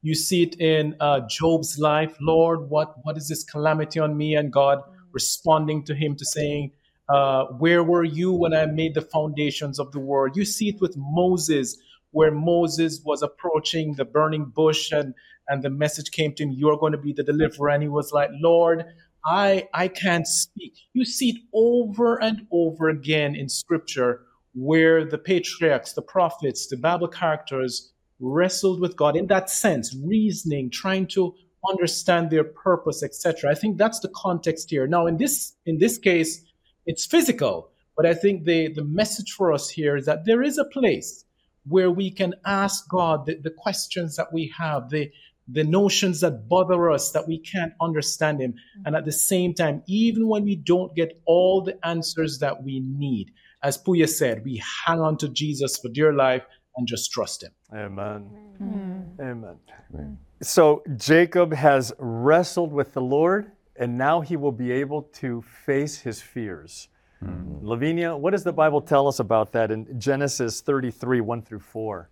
[0.02, 2.14] You see it in uh, Job's life.
[2.20, 4.34] Lord, what, what is this calamity on me?
[4.34, 6.72] And God responding to him to saying,
[7.08, 10.36] uh, Where were you when I made the foundations of the world?
[10.36, 11.78] You see it with Moses
[12.10, 15.14] where Moses was approaching the burning bush and,
[15.48, 17.70] and the message came to him, You're going to be the deliverer.
[17.70, 18.84] And he was like, Lord,
[19.24, 20.74] I, I can't speak.
[20.92, 24.22] You see it over and over again in scripture
[24.54, 30.70] where the patriarchs, the prophets, the Bible characters wrestled with God in that sense, reasoning,
[30.70, 31.34] trying to
[31.68, 33.50] understand their purpose, etc.
[33.50, 34.86] I think that's the context here.
[34.86, 36.42] Now, in this in this case,
[36.86, 40.58] it's physical, but I think the the message for us here is that there is
[40.58, 41.24] a place
[41.66, 45.10] where we can ask God the, the questions that we have, the,
[45.48, 48.52] the notions that bother us that we can't understand Him.
[48.52, 48.82] Mm.
[48.86, 52.80] And at the same time, even when we don't get all the answers that we
[52.80, 56.42] need, as Puya said, we hang on to Jesus for dear life
[56.76, 57.52] and just trust Him.
[57.74, 58.30] Amen.
[58.62, 59.20] Mm-hmm.
[59.20, 59.56] Amen.
[59.92, 60.18] Amen.
[60.42, 65.98] So Jacob has wrestled with the Lord, and now he will be able to face
[65.98, 66.88] his fears.
[67.22, 67.66] Mm-hmm.
[67.66, 72.10] Lavinia, what does the Bible tell us about that in Genesis 33, 1 through 4?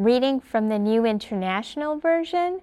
[0.00, 2.62] Reading from the New International Version,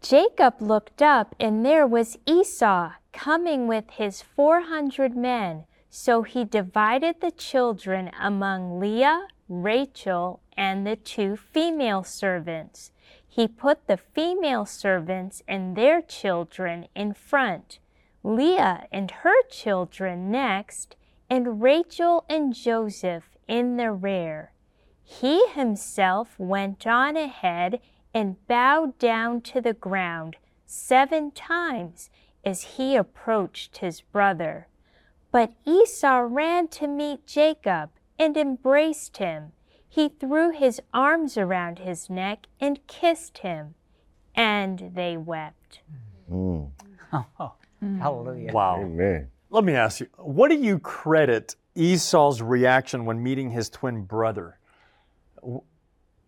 [0.00, 5.64] Jacob looked up, and there was Esau coming with his 400 men.
[5.88, 12.92] So he divided the children among Leah, Rachel, and the two female servants.
[13.26, 17.80] He put the female servants and their children in front,
[18.22, 20.94] Leah and her children next,
[21.28, 24.52] and Rachel and Joseph in the rear.
[25.10, 27.80] He himself went on ahead
[28.14, 32.10] and bowed down to the ground seven times
[32.44, 34.68] as he approached his brother.
[35.32, 39.50] But Esau ran to meet Jacob and embraced him.
[39.86, 43.74] He threw his arms around his neck and kissed him,
[44.36, 45.80] and they wept.
[46.30, 46.70] Mm.
[47.12, 47.52] Oh,
[47.98, 48.52] hallelujah.
[48.52, 48.80] Wow.
[48.82, 49.28] Amen.
[49.50, 54.59] Let me ask you, what do you credit Esau's reaction when meeting his twin brother?
[55.40, 55.62] W-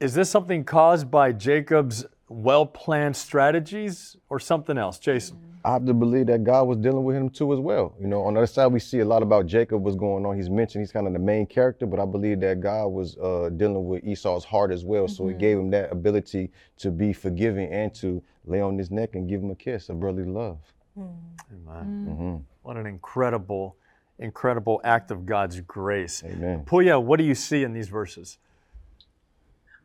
[0.01, 4.99] Is this something caused by Jacob's well planned strategies or something else?
[4.99, 5.39] Jason.
[5.65, 7.95] I have to believe that God was dealing with him too as well.
[8.01, 10.37] You know, on the other side, we see a lot about Jacob, what's going on.
[10.37, 13.49] He's mentioned he's kind of the main character, but I believe that God was uh,
[13.57, 15.07] dealing with Esau's heart as well.
[15.07, 19.11] So he gave him that ability to be forgiving and to lay on his neck
[19.15, 20.59] and give him a kiss, a brotherly love.
[20.99, 21.85] Amen.
[22.05, 23.77] hmm What an incredible,
[24.19, 26.25] incredible act of God's grace.
[26.27, 26.65] Amen.
[26.65, 28.39] Puya, what do you see in these verses?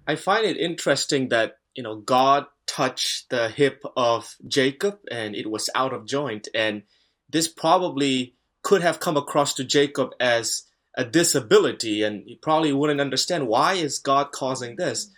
[0.08, 5.50] I find it interesting that you know God touched the hip of Jacob and it
[5.50, 6.84] was out of joint and
[7.30, 10.64] this probably could have come across to Jacob as
[10.98, 15.12] a disability and he probably wouldn't understand why is God causing this.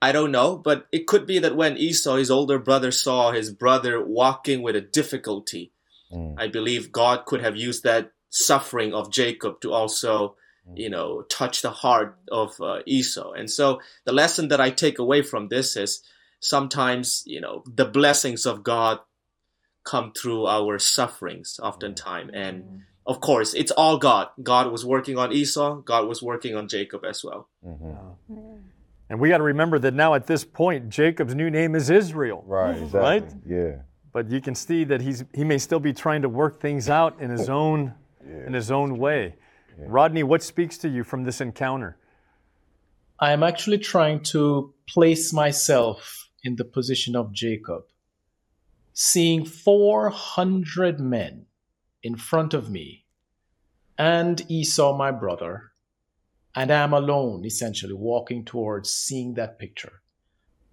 [0.00, 3.52] I don't know, but it could be that when Esau, his older brother, saw his
[3.52, 5.72] brother walking with a difficulty,
[6.12, 6.34] Mm.
[6.38, 10.36] I believe God could have used that suffering of Jacob to also,
[10.74, 13.32] you know, touch the heart of uh, Esau.
[13.32, 16.02] And so the lesson that I take away from this is
[16.40, 19.00] sometimes, you know, the blessings of God
[19.84, 22.30] come through our sufferings oftentimes.
[22.34, 24.28] And of course, it's all God.
[24.42, 27.48] God was working on Esau, God was working on Jacob as well.
[27.64, 28.56] hmm
[29.08, 32.44] And we got to remember that now at this point, Jacob's new name is Israel.
[32.46, 33.00] Right, exactly.
[33.00, 33.32] Right?
[33.46, 33.76] Yeah.
[34.12, 37.20] But you can see that he's he may still be trying to work things out
[37.20, 37.94] in his own
[38.46, 39.36] in his own way.
[39.78, 41.96] Rodney, what speaks to you from this encounter?
[43.20, 47.82] I am actually trying to place myself in the position of Jacob,
[48.92, 51.46] seeing 400 men
[52.02, 53.04] in front of me
[53.96, 55.72] and Esau, my brother,
[56.54, 60.02] and I'm alone, essentially, walking towards seeing that picture.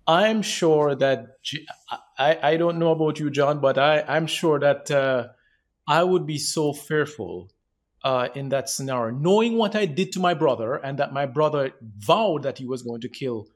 [0.08, 1.38] I'm sure that,
[2.18, 5.28] I, I don't know about you, John, but I, I'm sure that uh,
[5.88, 7.50] I would be so fearful
[8.06, 11.74] uh, in that scenario, knowing what I did to my brother and that my brother
[11.82, 13.48] vowed that he was going to kill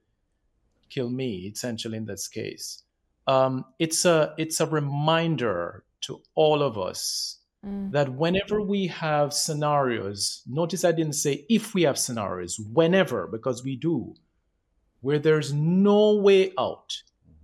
[0.89, 2.81] kill me, essentially in this case.
[3.27, 7.37] Um, it's a it's a reminder to all of us
[7.91, 13.63] that whenever we have scenarios, notice I didn't say if we have scenarios, whenever, because
[13.65, 14.15] we do,
[15.01, 16.95] where there's no way out,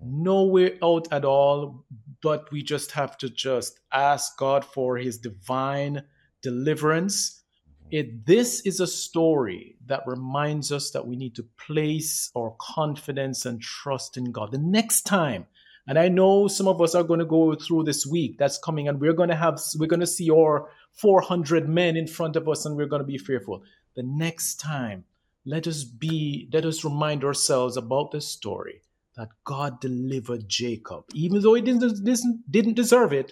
[0.02, 1.86] no way out at all,
[2.22, 6.04] but we just have to just ask God for his divine
[6.50, 7.44] deliverance
[7.82, 7.98] mm-hmm.
[7.98, 13.46] it, this is a story that reminds us that we need to place our confidence
[13.46, 14.52] and trust in God.
[14.52, 15.46] The next time,
[15.88, 18.88] and I know some of us are going to go through this week that's coming,
[18.88, 22.48] and we're going to have we're going to see our 400 men in front of
[22.50, 23.64] us, and we're going to be fearful.
[23.96, 25.06] The next time,
[25.46, 28.82] let us be, let us remind ourselves about this story
[29.16, 32.04] that God delivered Jacob, even though he didn't,
[32.50, 33.32] didn't deserve it.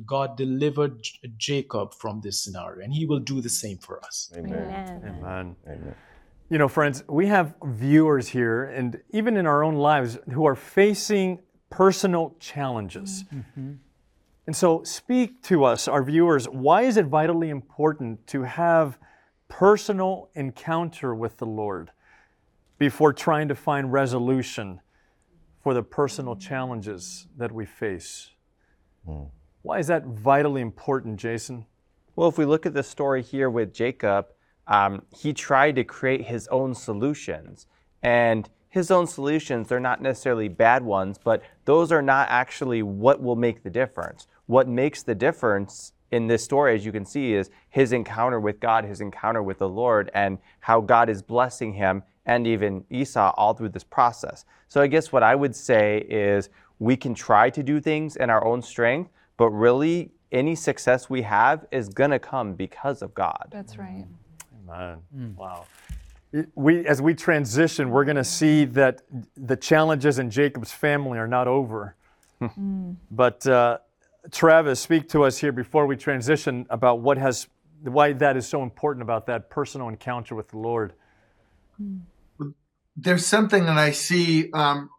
[0.00, 1.02] God delivered
[1.36, 4.32] Jacob from this scenario, and He will do the same for us.
[4.36, 4.52] Amen.
[4.52, 5.02] Amen.
[5.04, 5.56] Amen.
[5.66, 5.94] Amen.
[6.48, 10.54] You know, friends, we have viewers here, and even in our own lives, who are
[10.54, 11.40] facing
[11.70, 13.24] personal challenges.
[13.24, 13.38] Mm-hmm.
[13.38, 13.72] Mm-hmm.
[14.46, 16.46] And so, speak to us, our viewers.
[16.48, 18.98] Why is it vitally important to have
[19.48, 21.90] personal encounter with the Lord
[22.78, 24.80] before trying to find resolution
[25.62, 26.40] for the personal mm.
[26.40, 28.30] challenges that we face?
[29.08, 29.30] Mm.
[29.62, 31.66] Why is that vitally important, Jason?
[32.16, 34.26] Well, if we look at the story here with Jacob,
[34.66, 37.66] um, he tried to create his own solutions.
[38.02, 43.22] And his own solutions, they're not necessarily bad ones, but those are not actually what
[43.22, 44.26] will make the difference.
[44.46, 48.60] What makes the difference in this story, as you can see, is his encounter with
[48.60, 53.32] God, his encounter with the Lord, and how God is blessing him and even Esau
[53.36, 54.44] all through this process.
[54.68, 56.48] So I guess what I would say is
[56.78, 61.22] we can try to do things in our own strength, but really any success we
[61.22, 63.48] have is going to come because of God.
[63.50, 64.06] That's right.
[64.68, 65.34] Amen.
[65.36, 65.66] Wow.
[66.54, 69.02] We, as we transition, we're going to see that
[69.36, 71.94] the challenges in Jacob's family are not over.
[73.10, 73.78] But uh,
[74.30, 77.46] Travis, speak to us here before we transition about what has,
[77.82, 80.94] why that is so important about that personal encounter with the Lord.
[82.96, 84.90] there's something that I see um,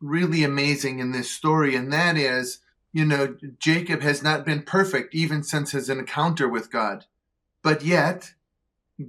[0.00, 2.58] really amazing in this story, and that is,
[2.92, 7.06] you know, Jacob has not been perfect even since his encounter with God,
[7.62, 8.32] but yet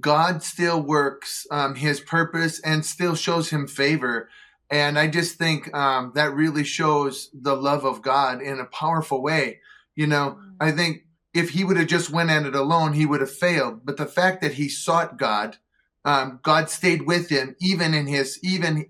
[0.00, 4.28] God still works um, his purpose and still shows him favor.
[4.70, 9.22] And I just think um, that really shows the love of God in a powerful
[9.22, 9.60] way.
[9.94, 11.04] You know, I think
[11.34, 13.84] if he would have just went at it alone, he would have failed.
[13.84, 15.56] But the fact that he sought God,
[16.04, 18.86] um, God stayed with him even in his even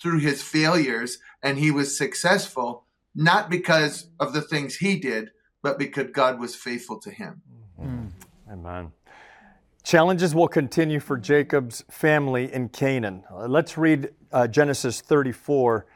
[0.00, 2.83] through his failures, and he was successful
[3.14, 5.30] not because of the things he did,
[5.62, 7.42] but because God was faithful to him.
[8.50, 8.92] Amen.
[9.82, 13.24] Challenges will continue for Jacob's family in Canaan.
[13.30, 15.86] Let's read uh, Genesis 34,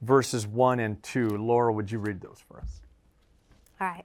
[0.00, 1.28] verses 1 and 2.
[1.36, 2.80] Laura, would you read those for us?
[3.80, 4.04] All right.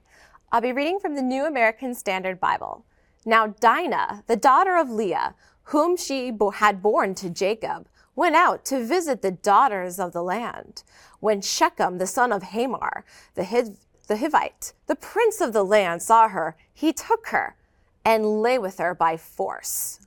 [0.52, 2.84] I'll be reading from the New American Standard Bible.
[3.24, 5.34] Now, Dinah, the daughter of Leah,
[5.64, 10.22] whom she bo- had borne to Jacob, went out to visit the daughters of the
[10.22, 10.82] land.
[11.20, 13.04] When Shechem, the son of Hamor,
[13.34, 17.56] the, Hiv- the Hivite, the prince of the land, saw her, he took her
[18.04, 20.00] and lay with her by force.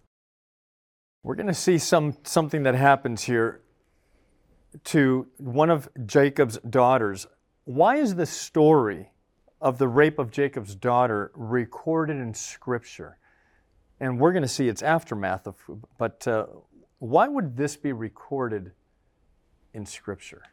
[1.23, 3.61] We're going to see some something that happens here
[4.85, 7.27] to one of Jacob's daughters.
[7.65, 9.11] Why is the story
[9.59, 13.17] of the rape of Jacob's daughter recorded in Scripture?
[13.99, 15.55] And we're going to see its aftermath of.
[15.97, 16.45] But uh,
[16.99, 18.71] why would this be recorded
[19.73, 20.43] in Scripture?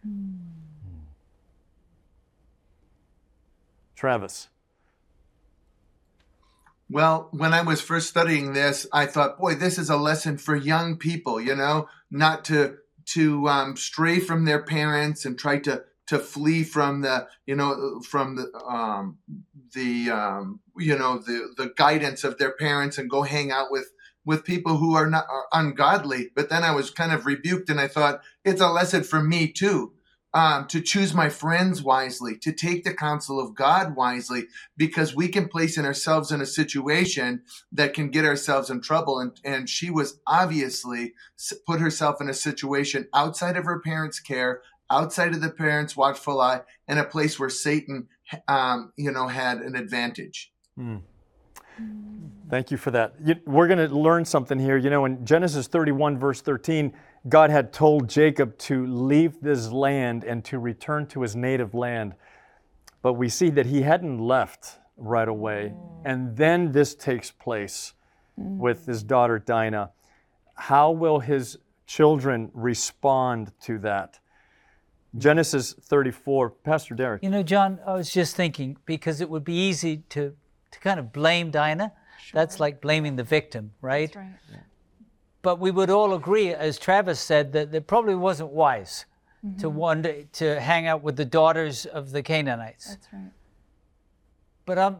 [3.96, 4.48] Travis.
[6.90, 10.54] Well, when I was first studying this, I thought, boy, this is a lesson for
[10.54, 15.84] young people, you know, not to to um, stray from their parents and try to
[16.06, 19.18] to flee from the, you know, from the um,
[19.72, 23.90] the um, you know the the guidance of their parents and go hang out with
[24.24, 26.30] with people who are not are ungodly.
[26.34, 29.48] But then I was kind of rebuked, and I thought it's a lesson for me
[29.48, 29.92] too.
[30.32, 34.46] Um, to choose my friends wisely, to take the counsel of God wisely,
[34.76, 39.20] because we can place in ourselves in a situation that can get ourselves in trouble.
[39.20, 41.14] And, and she was obviously
[41.64, 46.40] put herself in a situation outside of her parents' care, outside of the parents' watchful
[46.40, 48.08] eye, in a place where Satan,
[48.48, 50.52] um, you know, had an advantage.
[51.80, 52.30] Mm.
[52.50, 53.14] Thank you for that.
[53.24, 54.76] You- We're going to learn something here.
[54.76, 56.92] You know, in Genesis 31, verse 13,
[57.28, 62.14] God had told Jacob to leave this land and to return to his native land.
[63.02, 65.72] But we see that he hadn't left right away.
[65.74, 66.02] Mm.
[66.04, 67.94] And then this takes place
[68.38, 68.58] mm.
[68.58, 69.90] with his daughter Dinah.
[70.54, 74.20] How will his children respond to that?
[75.16, 77.22] Genesis 34, Pastor Derek.
[77.22, 80.34] You know, John, I was just thinking because it would be easy to,
[80.74, 81.92] to kind of blame Dinah.
[82.32, 84.12] That's like blaming the victim, right?
[84.12, 84.16] That's
[84.50, 84.60] right.
[85.42, 89.04] But we would all agree, as Travis said, that it probably wasn't wise
[89.58, 92.88] to wander, to hang out with the daughters of the Canaanites.
[92.88, 93.30] That's right.
[94.64, 94.96] But I'm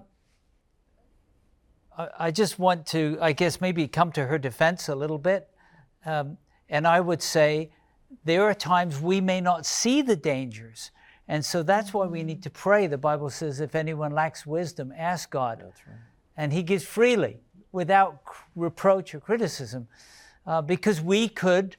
[1.96, 5.48] I just want to, I guess, maybe come to her defense a little bit.
[6.04, 7.70] Um, and I would say
[8.24, 10.90] there are times we may not see the dangers.
[11.28, 12.86] And so that's why we need to pray.
[12.86, 15.60] The Bible says, if anyone lacks wisdom, ask God.
[15.60, 15.96] That's right.
[16.36, 17.38] And He gives freely
[17.72, 18.20] without
[18.54, 19.88] reproach or criticism
[20.46, 21.76] uh, because we could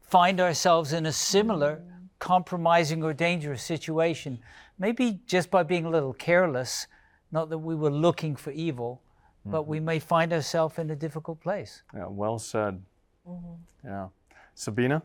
[0.00, 1.82] find ourselves in a similar
[2.18, 4.38] compromising or dangerous situation,
[4.78, 6.86] maybe just by being a little careless,
[7.30, 9.00] not that we were looking for evil,
[9.40, 9.52] mm-hmm.
[9.52, 11.82] but we may find ourselves in a difficult place.
[11.94, 12.82] Yeah, well said.
[13.28, 13.88] Mm-hmm.
[13.88, 14.08] Yeah.
[14.54, 15.02] Sabina?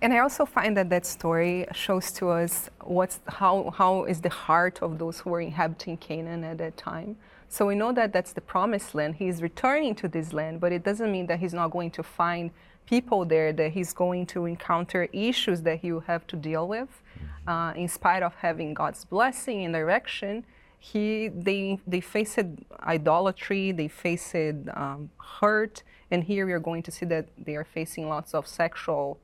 [0.00, 4.28] And I also find that that story shows to us what's how how is the
[4.28, 7.16] heart of those who were inhabiting Canaan at that time.
[7.48, 9.16] So we know that that's the promised land.
[9.16, 12.50] He's returning to this land, but it doesn't mean that he's not going to find
[12.86, 16.88] people there, that he's going to encounter issues that he will have to deal with.
[16.88, 17.48] Mm-hmm.
[17.48, 20.44] Uh, in spite of having God's blessing and direction,
[20.78, 22.38] he they they faced
[22.82, 24.34] idolatry, they faced
[24.74, 25.10] um,
[25.40, 29.18] hurt, and here we are going to see that they are facing lots of sexual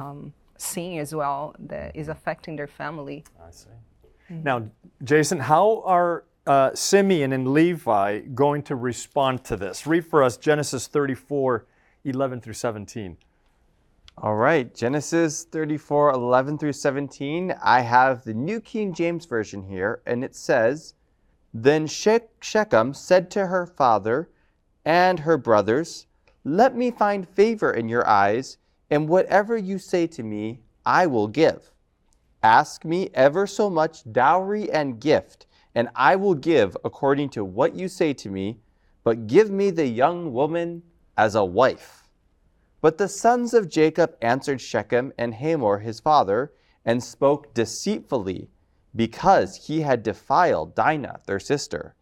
[0.00, 3.24] um, sin as well that is affecting their family.
[3.40, 3.68] I see.
[4.30, 4.42] Mm-hmm.
[4.42, 4.68] Now,
[5.02, 9.86] Jason, how are uh, Simeon and Levi going to respond to this?
[9.86, 11.66] Read for us Genesis 34,
[12.04, 13.16] 11 through 17.
[14.22, 17.54] All right, Genesis 34, 11 through 17.
[17.62, 20.94] I have the New King James Version here, and it says,
[21.54, 24.28] Then Shechem said to her father
[24.84, 26.06] and her brothers,
[26.44, 28.58] Let me find favor in your eyes,
[28.90, 31.70] and whatever you say to me, I will give.
[32.42, 37.74] Ask me ever so much dowry and gift and I will give according to what
[37.74, 38.58] you say to me,
[39.04, 40.82] but give me the young woman
[41.16, 42.08] as a wife.
[42.80, 46.52] But the sons of Jacob answered Shechem and Hamor his father,
[46.84, 48.48] and spoke deceitfully,
[48.96, 51.94] because he had defiled Dinah their sister.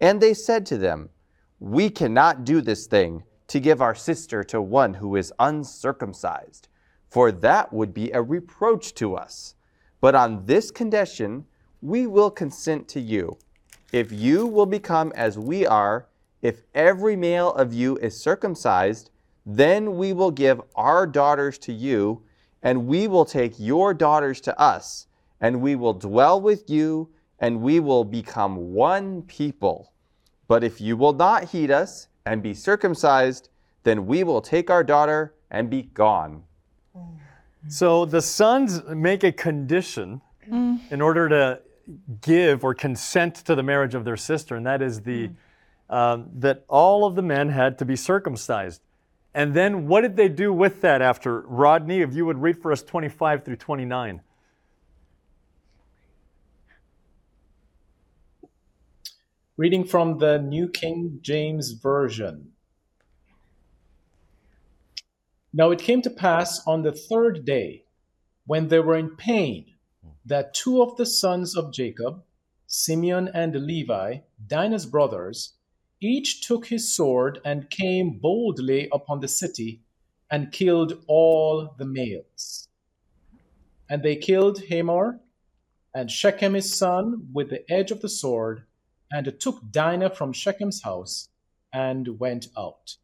[0.00, 1.10] And they said to them,
[1.58, 6.68] We cannot do this thing to give our sister to one who is uncircumcised,
[7.10, 9.56] for that would be a reproach to us.
[10.00, 11.44] But on this condition,
[11.82, 13.36] we will consent to you.
[13.92, 16.06] If you will become as we are,
[16.40, 19.10] if every male of you is circumcised,
[19.44, 22.22] then we will give our daughters to you,
[22.62, 25.08] and we will take your daughters to us,
[25.42, 29.92] and we will dwell with you, and we will become one people.
[30.48, 33.48] But if you will not heed us and be circumcised,
[33.82, 36.44] then we will take our daughter and be gone.
[37.68, 40.20] So the sons make a condition
[40.50, 40.80] mm.
[40.90, 41.60] in order to
[42.20, 45.34] give or consent to the marriage of their sister, and that is the mm.
[45.94, 48.82] um, that all of the men had to be circumcised.
[49.34, 51.40] And then what did they do with that after?
[51.42, 54.20] Rodney, if you would read for us 25 through 29.
[59.58, 62.52] Reading from the New King James Version.
[65.52, 67.84] Now it came to pass on the third day,
[68.46, 69.74] when they were in pain,
[70.24, 72.22] that two of the sons of Jacob,
[72.66, 75.52] Simeon and Levi, Dinah's brothers,
[76.00, 79.82] each took his sword and came boldly upon the city
[80.30, 82.68] and killed all the males.
[83.90, 85.20] And they killed Hamor
[85.94, 88.64] and Shechem his son with the edge of the sword,
[89.12, 91.28] and took Dinah from Shechem's house
[91.72, 92.96] and went out.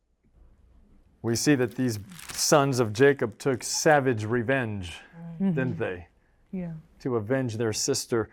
[1.22, 1.98] We see that these
[2.32, 5.00] sons of Jacob took savage revenge,
[5.40, 5.52] mm-hmm.
[5.52, 6.06] didn't they?
[6.50, 8.28] Yeah to avenge their sister.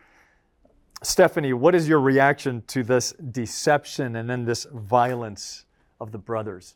[1.04, 5.66] Stephanie, what is your reaction to this deception and then this violence
[6.00, 6.76] of the brothers?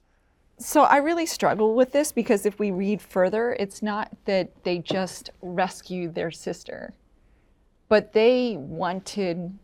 [0.58, 4.80] So I really struggle with this because if we read further, it's not that they
[4.80, 6.93] just rescued their sister,
[7.88, 9.58] but they wanted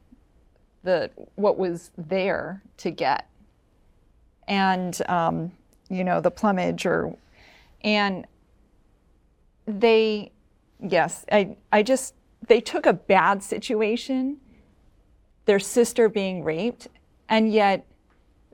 [0.85, 3.27] the what was there to get,
[4.47, 5.51] and um,
[5.89, 7.15] you know the plumage or,
[7.83, 8.25] and
[9.67, 10.31] they
[10.79, 12.13] yes, I, I just,
[12.47, 14.37] they took a bad situation,
[15.45, 16.87] their sister being raped,
[17.29, 17.85] and yet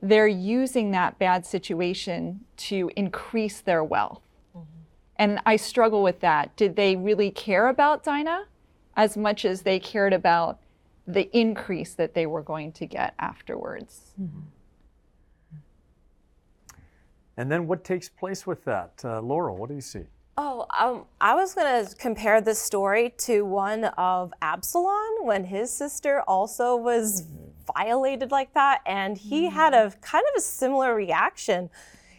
[0.00, 4.22] they're using that bad situation to increase their wealth.
[4.56, 4.66] Mm-hmm.
[5.16, 6.56] And I struggle with that.
[6.56, 8.46] Did they really care about Dinah
[8.96, 10.58] as much as they cared about
[11.06, 14.12] the increase that they were going to get afterwards?
[14.20, 14.40] Mm-hmm.
[17.36, 19.00] And then what takes place with that?
[19.04, 20.04] Uh, Laurel, what do you see?
[20.36, 25.70] Oh, um, I was going to compare this story to one of Absalom when his
[25.72, 27.26] sister also was
[27.76, 28.80] violated like that.
[28.86, 29.54] And he mm-hmm.
[29.54, 31.70] had a kind of a similar reaction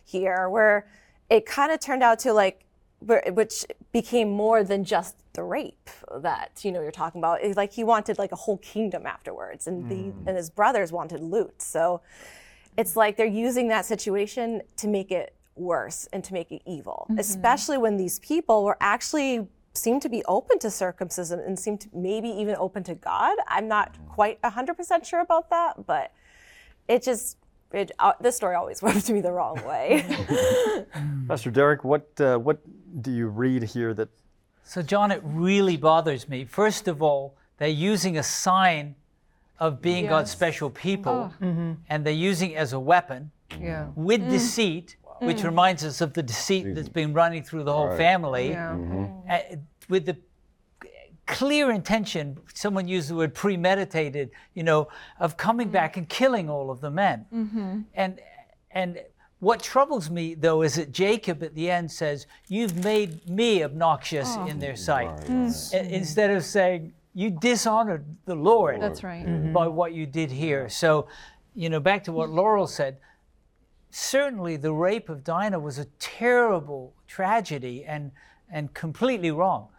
[0.04, 0.88] here where
[1.30, 2.73] it kind of turned out to like wh-
[3.06, 5.90] which became more than just the rape
[6.20, 7.42] that you know you're talking about.
[7.42, 10.28] It's like he wanted like a whole kingdom afterwards, and the mm.
[10.28, 11.62] and his brothers wanted loot.
[11.62, 12.02] So
[12.78, 17.06] it's like they're using that situation to make it worse and to make it evil,
[17.10, 17.20] mm-hmm.
[17.20, 21.90] especially when these people were actually seemed to be open to circumcision and seemed to
[21.94, 23.38] maybe even open to God.
[23.48, 24.08] I'm not mm.
[24.08, 26.12] quite 100% sure about that, but
[26.88, 27.38] it just
[27.74, 30.06] it, uh, this story always rubbed me the wrong way.
[31.28, 32.60] Pastor Derek, what uh, what
[33.02, 34.10] do you read here that
[34.64, 36.46] So, John, it really bothers me.
[36.46, 38.96] First of all, they're using a sign
[39.60, 41.74] of being God's special people, Mm-hmm.
[41.90, 43.88] and they're using it as a weapon Yeah.
[43.96, 47.98] with deceit, which reminds us of the deceit that's been running through the whole Right.
[47.98, 48.78] family, Yeah.
[49.30, 49.56] uh,
[49.90, 50.18] with the
[51.26, 52.38] clear intention.
[52.54, 54.88] Someone used the word premeditated, you know,
[55.20, 55.74] of coming mm-hmm.
[55.74, 57.26] back and killing all of the men.
[57.34, 57.82] Mm-hmm.
[57.94, 58.20] And
[58.72, 59.02] and
[59.40, 64.36] what troubles me though is that Jacob at the end says, "You've made me obnoxious
[64.38, 64.46] oh.
[64.48, 65.90] in their sight," I- mm.
[65.90, 69.26] instead of saying, "You dishonored the Lord." That's right.
[69.26, 69.54] Mm-hmm.
[69.54, 70.70] by what you did here.
[70.70, 71.08] So,
[71.56, 72.98] you know, back to what Laurel said,
[73.92, 78.12] certainly the rape of Dinah was a terrible tragedy and
[78.50, 79.70] and completely wrong.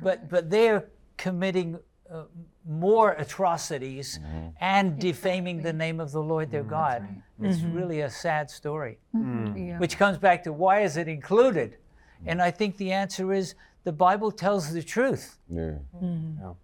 [0.00, 1.78] But but they're committing
[2.10, 2.24] uh,
[2.68, 4.48] more atrocities mm-hmm.
[4.60, 7.08] and defaming the name of the Lord their mm, God.
[7.40, 7.74] It's mm-hmm.
[7.74, 8.98] really a sad story.
[9.14, 9.78] Yeah.
[9.78, 11.76] Which comes back to why is it included?
[12.24, 15.38] And I think the answer is the Bible tells the truth.
[15.48, 15.74] Yeah.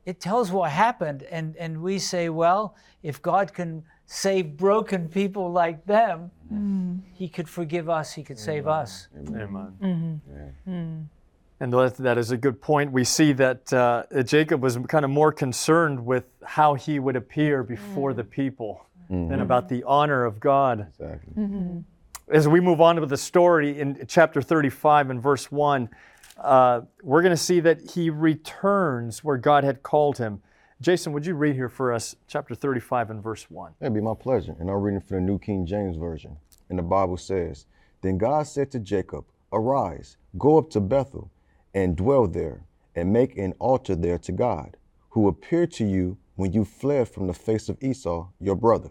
[0.07, 5.51] it tells what happened and and we say well if god can save broken people
[5.51, 6.31] like them
[7.12, 9.09] he could forgive us he could save us.
[9.85, 11.11] Amen.
[11.61, 12.92] And that, that is a good point.
[12.92, 17.62] We see that uh, Jacob was kind of more concerned with how he would appear
[17.64, 20.86] before the people than about the honor of God.
[20.90, 21.82] Exactly.
[22.30, 25.88] As we move on to the story in chapter 35 and verse 1,
[26.38, 30.42] uh, we're going to see that he returns where God had called him.
[30.80, 33.72] Jason, would you read here for us chapter 35 and verse 1?
[33.80, 34.54] That'd be my pleasure.
[34.61, 36.36] And I'm reading from the New King James Version.
[36.68, 37.66] And the Bible says,
[38.02, 41.30] Then God said to Jacob, Arise, go up to Bethel,
[41.74, 42.64] and dwell there,
[42.94, 44.76] and make an altar there to God,
[45.10, 48.90] who appeared to you when you fled from the face of Esau, your brother.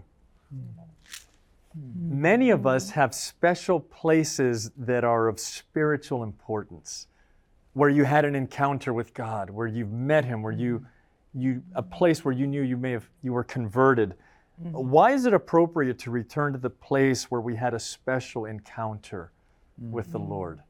[0.49, 2.21] Hmm.
[2.21, 7.07] Many of us have special places that are of spiritual importance,
[7.73, 10.85] where you had an encounter with God, where you've met Him, where you,
[11.33, 14.15] you a place where you knew you may have you were converted.
[14.61, 14.71] Hmm.
[14.71, 19.31] Why is it appropriate to return to the place where we had a special encounter
[19.79, 19.91] hmm.
[19.91, 20.61] with the Lord?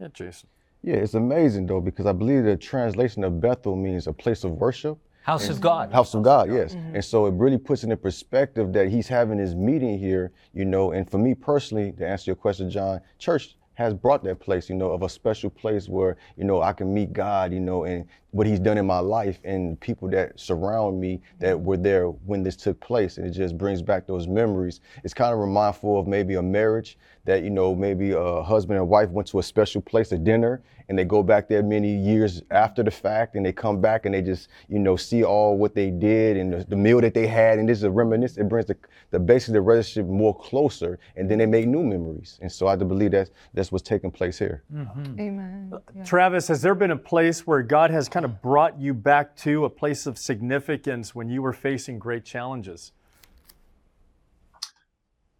[0.00, 0.48] Yeah, Jason.
[0.82, 4.52] Yeah, it's amazing though, because I believe the translation of Bethel means a place of
[4.52, 4.98] worship.
[5.22, 6.74] house of god House of God, yes.
[6.74, 6.94] Mm-hmm.
[6.96, 10.92] And so it really puts into perspective that he's having his meeting here, you know.
[10.92, 14.74] And for me personally, to answer your question, John, church has brought that place, you
[14.74, 18.04] know, of a special place where, you know, I can meet God, you know, and
[18.30, 22.42] what he's done in my life and people that surround me that were there when
[22.42, 23.16] this took place.
[23.16, 24.82] And it just brings back those memories.
[25.02, 28.86] It's kind of remindful of maybe a marriage that, you know, maybe a husband and
[28.86, 30.60] wife went to a special place, a dinner,
[30.90, 34.14] and they go back there many years after the fact and they come back and
[34.14, 37.28] they just, you know, see all what they did and the, the meal that they
[37.28, 37.60] had.
[37.60, 38.38] And this is a reminiscence.
[38.38, 38.76] It brings the,
[39.12, 42.40] the basically the relationship more closer and then they make new memories.
[42.42, 44.64] And so I do believe that's, that's what's taking place here.
[44.76, 45.72] Amen.
[45.94, 46.02] Yeah.
[46.02, 49.64] Travis, has there been a place where God has kind of brought you back to
[49.66, 52.90] a place of significance when you were facing great challenges?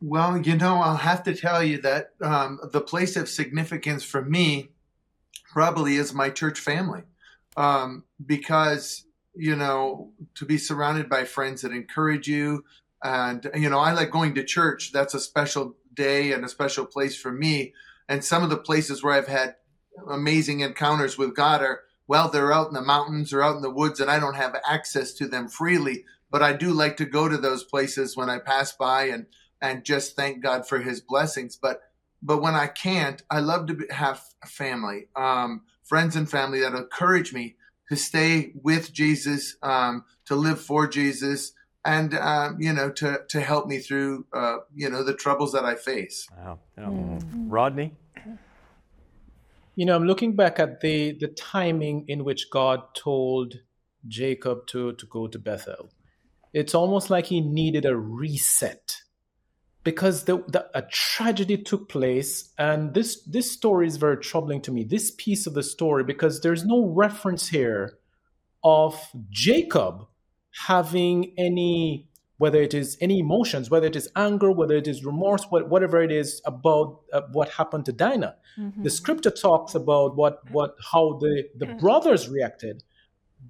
[0.00, 4.22] Well, you know, I'll have to tell you that um, the place of significance for
[4.22, 4.70] me
[5.50, 7.02] probably is my church family.
[7.56, 12.64] Um, because, you know, to be surrounded by friends that encourage you.
[13.02, 14.92] And, you know, I like going to church.
[14.92, 17.74] That's a special day and a special place for me.
[18.08, 19.56] And some of the places where I've had
[20.08, 23.70] amazing encounters with God are, well, they're out in the mountains or out in the
[23.70, 26.04] woods, and I don't have access to them freely.
[26.30, 29.26] But I do like to go to those places when I pass by and
[29.62, 31.56] and just thank God for His blessings.
[31.56, 31.82] But
[32.22, 37.32] but when I can't, I love to have family, um, friends and family that encourage
[37.32, 37.56] me
[37.88, 41.52] to stay with Jesus, um, to live for Jesus,
[41.84, 45.64] and um, you know to to help me through uh, you know the troubles that
[45.64, 46.26] I face.
[46.36, 46.58] Wow.
[46.76, 47.18] yeah.
[47.46, 47.94] Rodney?
[49.76, 53.54] You know, I'm looking back at the the timing in which God told
[54.06, 55.90] Jacob to to go to Bethel.
[56.52, 58.96] It's almost like he needed a reset
[59.82, 64.72] because the, the a tragedy took place, and this this story is very troubling to
[64.72, 64.84] me.
[64.84, 67.98] This piece of the story because there's no reference here
[68.62, 69.00] of
[69.30, 70.06] Jacob
[70.66, 72.10] having any
[72.40, 76.10] whether it is any emotions, whether it is anger, whether it is remorse, whatever it
[76.10, 78.34] is about uh, what happened to Dinah.
[78.58, 78.82] Mm-hmm.
[78.82, 82.82] The scripture talks about what what how the the brothers reacted,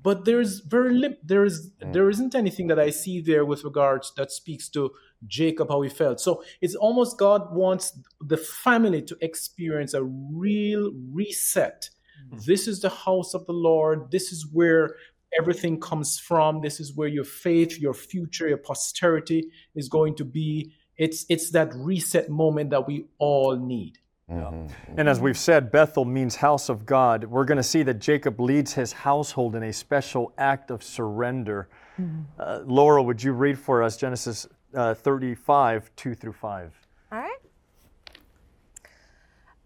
[0.02, 1.92] but there's very li- there is mm.
[1.92, 4.90] there isn't anything that I see there with regards that speaks to
[5.26, 6.20] Jacob how he felt.
[6.20, 11.90] So it's almost God wants the family to experience a real reset.
[12.26, 12.38] Mm-hmm.
[12.46, 14.10] This is the house of the Lord.
[14.10, 14.96] This is where
[15.38, 16.60] everything comes from.
[16.60, 20.72] This is where your faith, your future, your posterity is going to be.
[20.96, 23.98] It's it's that reset moment that we all need.
[24.30, 24.98] Mm-hmm.
[24.98, 27.24] And as we've said, Bethel means house of God.
[27.24, 31.68] We're going to see that Jacob leads his household in a special act of surrender.
[32.00, 32.20] Mm-hmm.
[32.38, 36.72] Uh, Laura, would you read for us Genesis uh, 35, 2 through 5?
[37.12, 37.38] All right.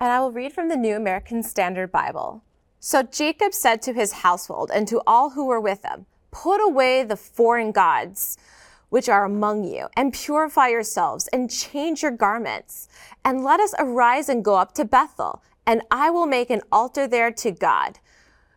[0.01, 2.43] And I will read from the New American Standard Bible.
[2.81, 7.05] So Jacob said to his household and to all who were with him, Put away
[7.05, 8.37] the foreign gods
[8.95, 12.87] which are among you, and purify yourselves, and change your garments.
[13.25, 17.09] And let us arise and go up to Bethel, and I will make an altar
[17.09, 17.99] there to God,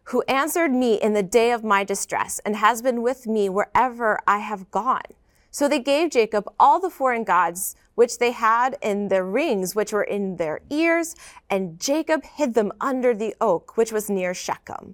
[0.04, 4.20] who answered me in the day of my distress, and has been with me wherever
[4.28, 5.17] I have gone.
[5.58, 9.92] So they gave Jacob all the foreign gods which they had in their rings, which
[9.92, 11.16] were in their ears,
[11.50, 14.94] and Jacob hid them under the oak, which was near Shechem.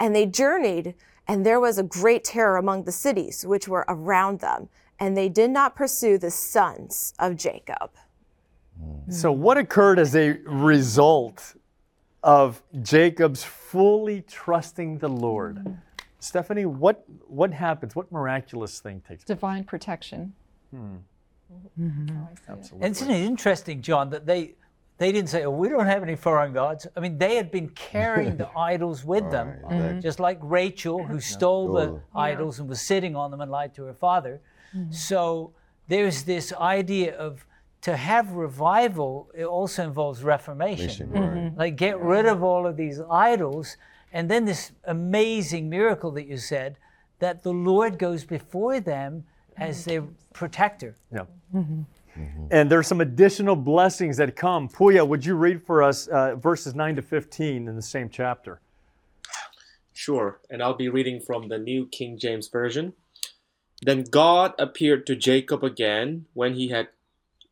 [0.00, 0.96] And they journeyed
[1.28, 5.28] and there was a great terror among the cities which were around them, and they
[5.28, 7.92] did not pursue the sons of Jacob.
[9.08, 11.54] So, what occurred as a result
[12.24, 15.78] of Jacob's fully trusting the Lord?
[16.22, 17.96] Stephanie, what, what happens?
[17.96, 19.36] What miraculous thing takes place?
[19.36, 20.32] Divine protection.
[20.70, 20.96] Hmm.
[21.78, 22.16] Mm-hmm.
[22.48, 22.88] Absolutely.
[22.88, 24.54] Isn't it interesting, John, that they
[24.98, 26.86] they didn't say, oh, we don't have any foreign gods.
[26.96, 30.00] I mean, they had been carrying the idols with them, right, exactly.
[30.00, 33.82] just like Rachel, who stole the idols and was sitting on them and lied to
[33.84, 34.40] her father.
[34.76, 34.92] Mm-hmm.
[34.92, 35.54] So
[35.88, 37.44] there's this idea of
[37.80, 41.08] to have revival, it also involves reformation.
[41.08, 41.58] Mm-hmm.
[41.58, 43.76] Like, get rid of all of these idols.
[44.12, 46.76] And then this amazing miracle that you said
[47.18, 49.24] that the Lord goes before them
[49.56, 50.96] as their protector.
[51.12, 51.24] Yeah.
[51.54, 51.82] Mm-hmm.
[52.18, 52.46] Mm-hmm.
[52.50, 54.68] And there's some additional blessings that come.
[54.68, 58.60] Puya, would you read for us uh, verses 9 to 15 in the same chapter?
[59.94, 62.94] Sure, and I'll be reading from the New King James Version.
[63.82, 66.88] Then God appeared to Jacob again when he had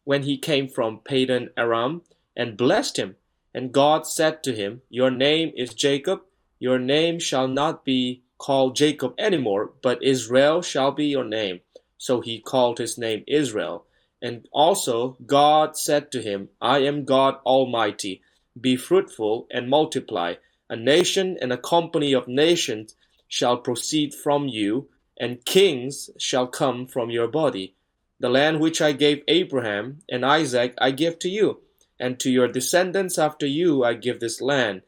[0.05, 2.03] when he came from Padan Aram
[2.37, 3.17] and blessed him.
[3.55, 6.23] And God said to him, Your name is Jacob,
[6.61, 11.61] your name shall not be called Jacob anymore, but Israel shall be your name.
[11.99, 13.87] So he called his name Israel.
[14.23, 18.23] And also God said to him, I am God Almighty.
[18.61, 20.35] Be fruitful and multiply.
[20.69, 22.95] A nation and a company of nations
[23.27, 24.89] shall proceed from you,
[25.19, 27.75] and kings shall come from your body.
[28.19, 31.61] The land which I gave Abraham and Isaac I give to you,
[31.99, 34.83] and to your descendants after you I give this land.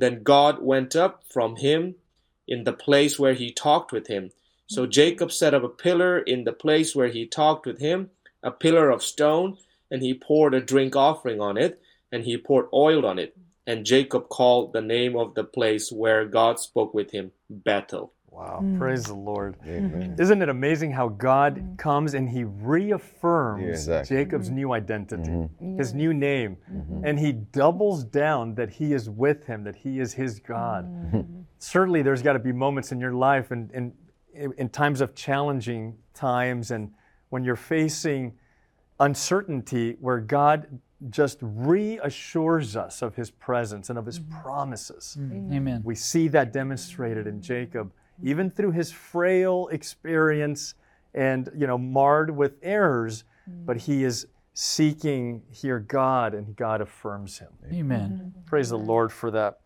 [0.00, 1.96] Then God went up from him
[2.48, 4.30] in the place where he talked with him.
[4.66, 4.90] So mm-hmm.
[4.90, 8.10] Jacob set up a pillar in the place where he talked with him
[8.42, 9.58] a pillar of stone,
[9.90, 13.36] and he poured a drink offering on it, and he poured oil on it.
[13.66, 18.14] And Jacob called the name of the place where God spoke with him Bethel.
[18.30, 18.78] Wow, mm.
[18.78, 19.56] praise the Lord.
[19.66, 20.14] Amen.
[20.18, 21.78] Isn't it amazing how God mm.
[21.78, 24.16] comes and he reaffirms yeah, exactly.
[24.16, 24.56] Jacob's mm-hmm.
[24.56, 25.76] new identity, mm-hmm.
[25.76, 27.04] his new name, mm-hmm.
[27.04, 30.86] and he doubles down that he is with him, that he is his God.
[30.86, 31.40] Mm-hmm.
[31.58, 33.92] Certainly, there's got to be moments in your life and, and
[34.32, 36.92] in times of challenging times and
[37.30, 38.34] when you're facing
[39.00, 44.40] uncertainty where God just reassures us of his presence and of his mm-hmm.
[44.42, 45.16] promises.
[45.18, 45.54] Mm-hmm.
[45.54, 45.82] Amen.
[45.84, 47.92] We see that demonstrated in Jacob,
[48.22, 50.74] even through his frail experience
[51.14, 53.64] and you know marred with errors, mm-hmm.
[53.64, 57.48] but he is seeking here God and God affirms him.
[57.72, 58.34] Amen.
[58.46, 59.60] Praise the Lord for that.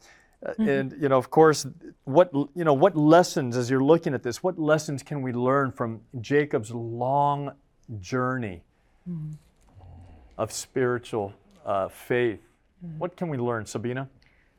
[0.45, 0.69] Mm-hmm.
[0.69, 1.67] And you know, of course,
[2.05, 5.73] what you know, what lessons as you're looking at this, what lessons can we learn
[5.73, 7.53] from Jacob's long
[8.01, 8.63] journey
[9.09, 9.33] mm-hmm.
[10.37, 11.33] of spiritual
[11.65, 12.41] uh, faith?
[12.85, 12.99] Mm-hmm.
[12.99, 14.09] What can we learn, Sabina?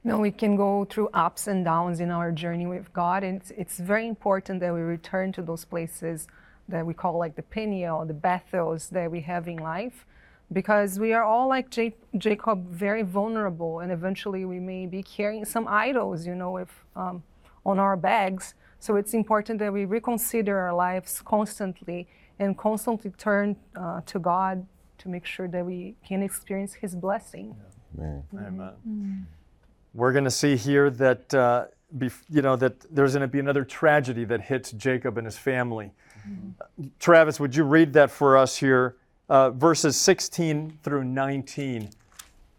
[0.05, 3.49] No, we can go through ups and downs in our journey with God, and it's,
[3.57, 6.27] it's very important that we return to those places
[6.69, 10.05] that we call like the Peniel, the Bethels that we have in life,
[10.53, 15.43] because we are all like J- Jacob, very vulnerable, and eventually we may be carrying
[15.43, 17.23] some idols, you know, if, um,
[17.65, 18.53] on our bags.
[18.79, 24.67] So it's important that we reconsider our lives constantly and constantly turn uh, to God
[24.99, 27.55] to make sure that we can experience His blessing.
[27.97, 28.21] Yeah.
[28.35, 28.73] Amen.
[28.87, 29.21] Mm-hmm.
[29.95, 31.65] We're going to see here that uh,
[31.97, 35.37] bef- you know, that there's going to be another tragedy that hits Jacob and his
[35.37, 35.91] family.
[36.99, 38.97] Travis, would you read that for us here,
[39.29, 41.91] uh, verses 16 through 19?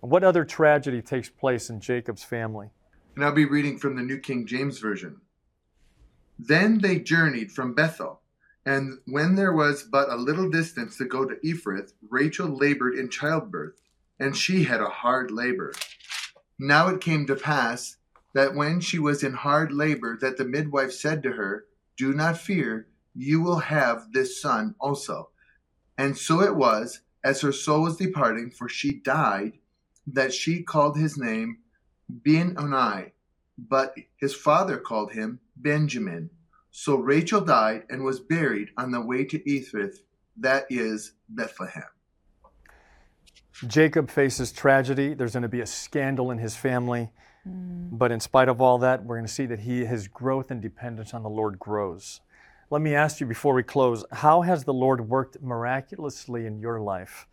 [0.00, 2.70] What other tragedy takes place in Jacob's family?
[3.14, 5.20] And I'll be reading from the New King James Version.
[6.38, 8.20] Then they journeyed from Bethel,
[8.64, 13.10] and when there was but a little distance to go to Ephrath, Rachel labored in
[13.10, 13.80] childbirth,
[14.18, 15.72] and she had a hard labor.
[16.58, 17.96] Now it came to pass
[18.34, 21.64] that when she was in hard labor, that the midwife said to her,
[21.96, 25.30] Do not fear, you will have this son also.
[25.98, 29.54] And so it was, as her soul was departing, for she died,
[30.06, 31.58] that she called his name
[32.08, 33.12] Ben-Oni,
[33.58, 36.30] but his father called him Benjamin.
[36.70, 39.96] So Rachel died and was buried on the way to Ephrath,
[40.36, 41.84] that is Bethlehem.
[43.66, 45.14] Jacob faces tragedy.
[45.14, 47.10] There's going to be a scandal in his family.
[47.48, 47.88] Mm.
[47.92, 50.60] But in spite of all that, we're going to see that he, his growth and
[50.60, 52.20] dependence on the Lord grows.
[52.70, 56.80] Let me ask you before we close how has the Lord worked miraculously in your
[56.80, 57.28] life,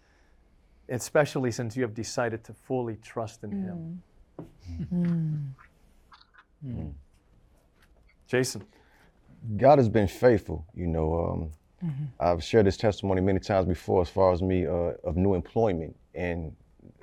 [0.90, 4.04] especially since you have decided to fully trust in Him?
[4.40, 4.88] Mm.
[4.90, 5.36] Hmm.
[6.62, 6.90] Hmm.
[8.28, 8.64] Jason.
[9.58, 10.66] God has been faithful.
[10.74, 11.52] You know, um,
[12.20, 15.96] I've shared this testimony many times before, as far as me uh, of new employment,
[16.16, 16.56] and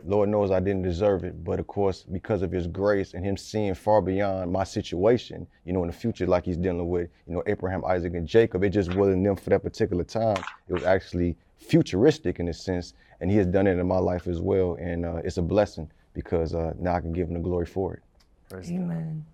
[0.04, 3.36] Lord knows I didn't deserve it, but of course, because of His grace and Him
[3.36, 7.34] seeing far beyond my situation, you know, in the future, like He's dealing with, you
[7.34, 10.42] know, Abraham, Isaac, and Jacob, it just wasn't them for that particular time.
[10.68, 14.26] It was actually futuristic in a sense, and He has done it in my life
[14.26, 17.40] as well, and uh, it's a blessing because uh, now I can give Him the
[17.40, 18.02] glory for it.
[18.48, 18.76] Praise God.
[18.76, 19.24] Amen.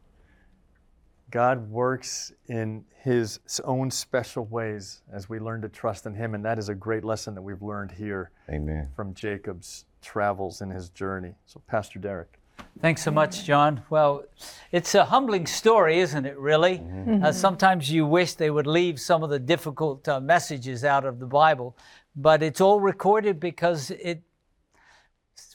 [1.31, 6.45] God works in His own special ways as we learn to trust in Him, and
[6.45, 8.89] that is a great lesson that we've learned here Amen.
[8.95, 11.35] from Jacob's travels in his journey.
[11.47, 12.39] So, Pastor Derek.
[12.81, 13.83] Thanks so much, John.
[13.91, 14.25] Well,
[14.71, 16.83] it's a humbling story, isn't it, really?
[17.23, 21.19] Uh, sometimes you wish they would leave some of the difficult uh, messages out of
[21.19, 21.77] the Bible,
[22.15, 24.23] but it's all recorded because it's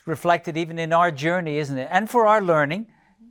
[0.06, 1.88] reflected even in our journey, isn't it?
[1.92, 2.88] And for our learning,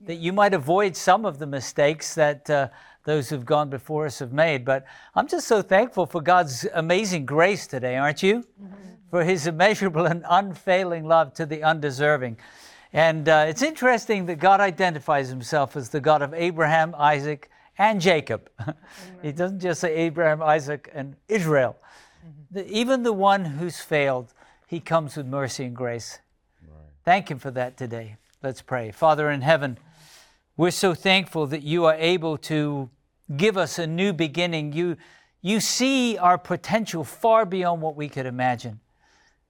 [0.06, 2.68] that you might avoid some of the mistakes that uh,
[3.04, 4.64] those who've gone before us have made.
[4.64, 4.84] But
[5.14, 8.44] I'm just so thankful for God's amazing grace today, aren't you?
[9.10, 12.38] For his immeasurable and unfailing love to the undeserving.
[12.92, 18.00] And uh, it's interesting that God identifies himself as the God of Abraham, Isaac, and
[18.00, 18.50] Jacob.
[19.22, 21.76] he doesn't just say Abraham, Isaac, and Israel.
[22.50, 24.34] The- even the one who's failed,
[24.66, 26.18] he comes with mercy and grace.
[27.04, 28.16] Thank him for that today.
[28.42, 28.90] Let's pray.
[28.90, 29.78] Father in heaven,
[30.60, 32.90] we're so thankful that you are able to
[33.34, 34.74] give us a new beginning.
[34.74, 34.98] You,
[35.40, 38.78] you see our potential far beyond what we could imagine.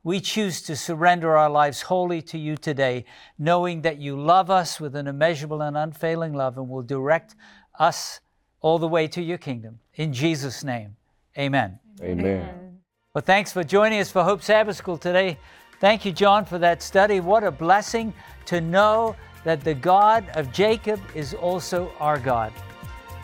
[0.04, 3.06] We choose to surrender our lives wholly to you today,
[3.40, 7.34] knowing that you love us with an immeasurable and unfailing love and will direct
[7.76, 8.20] us
[8.60, 9.80] all the way to your kingdom.
[9.96, 10.94] In Jesus' name,
[11.36, 11.80] amen.
[12.00, 12.78] Amen.
[13.14, 15.38] Well, thanks for joining us for Hope Sabbath School today.
[15.80, 17.18] Thank you, John, for that study.
[17.18, 18.14] What a blessing
[18.46, 22.52] to know that the God of Jacob is also our God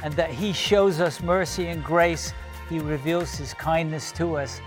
[0.03, 2.33] and that He shows us mercy and grace.
[2.69, 4.61] He reveals His kindness to us.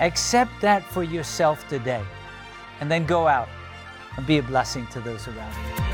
[0.00, 2.04] Accept that for yourself today
[2.80, 3.48] and then go out
[4.16, 5.85] and be a blessing to those around you.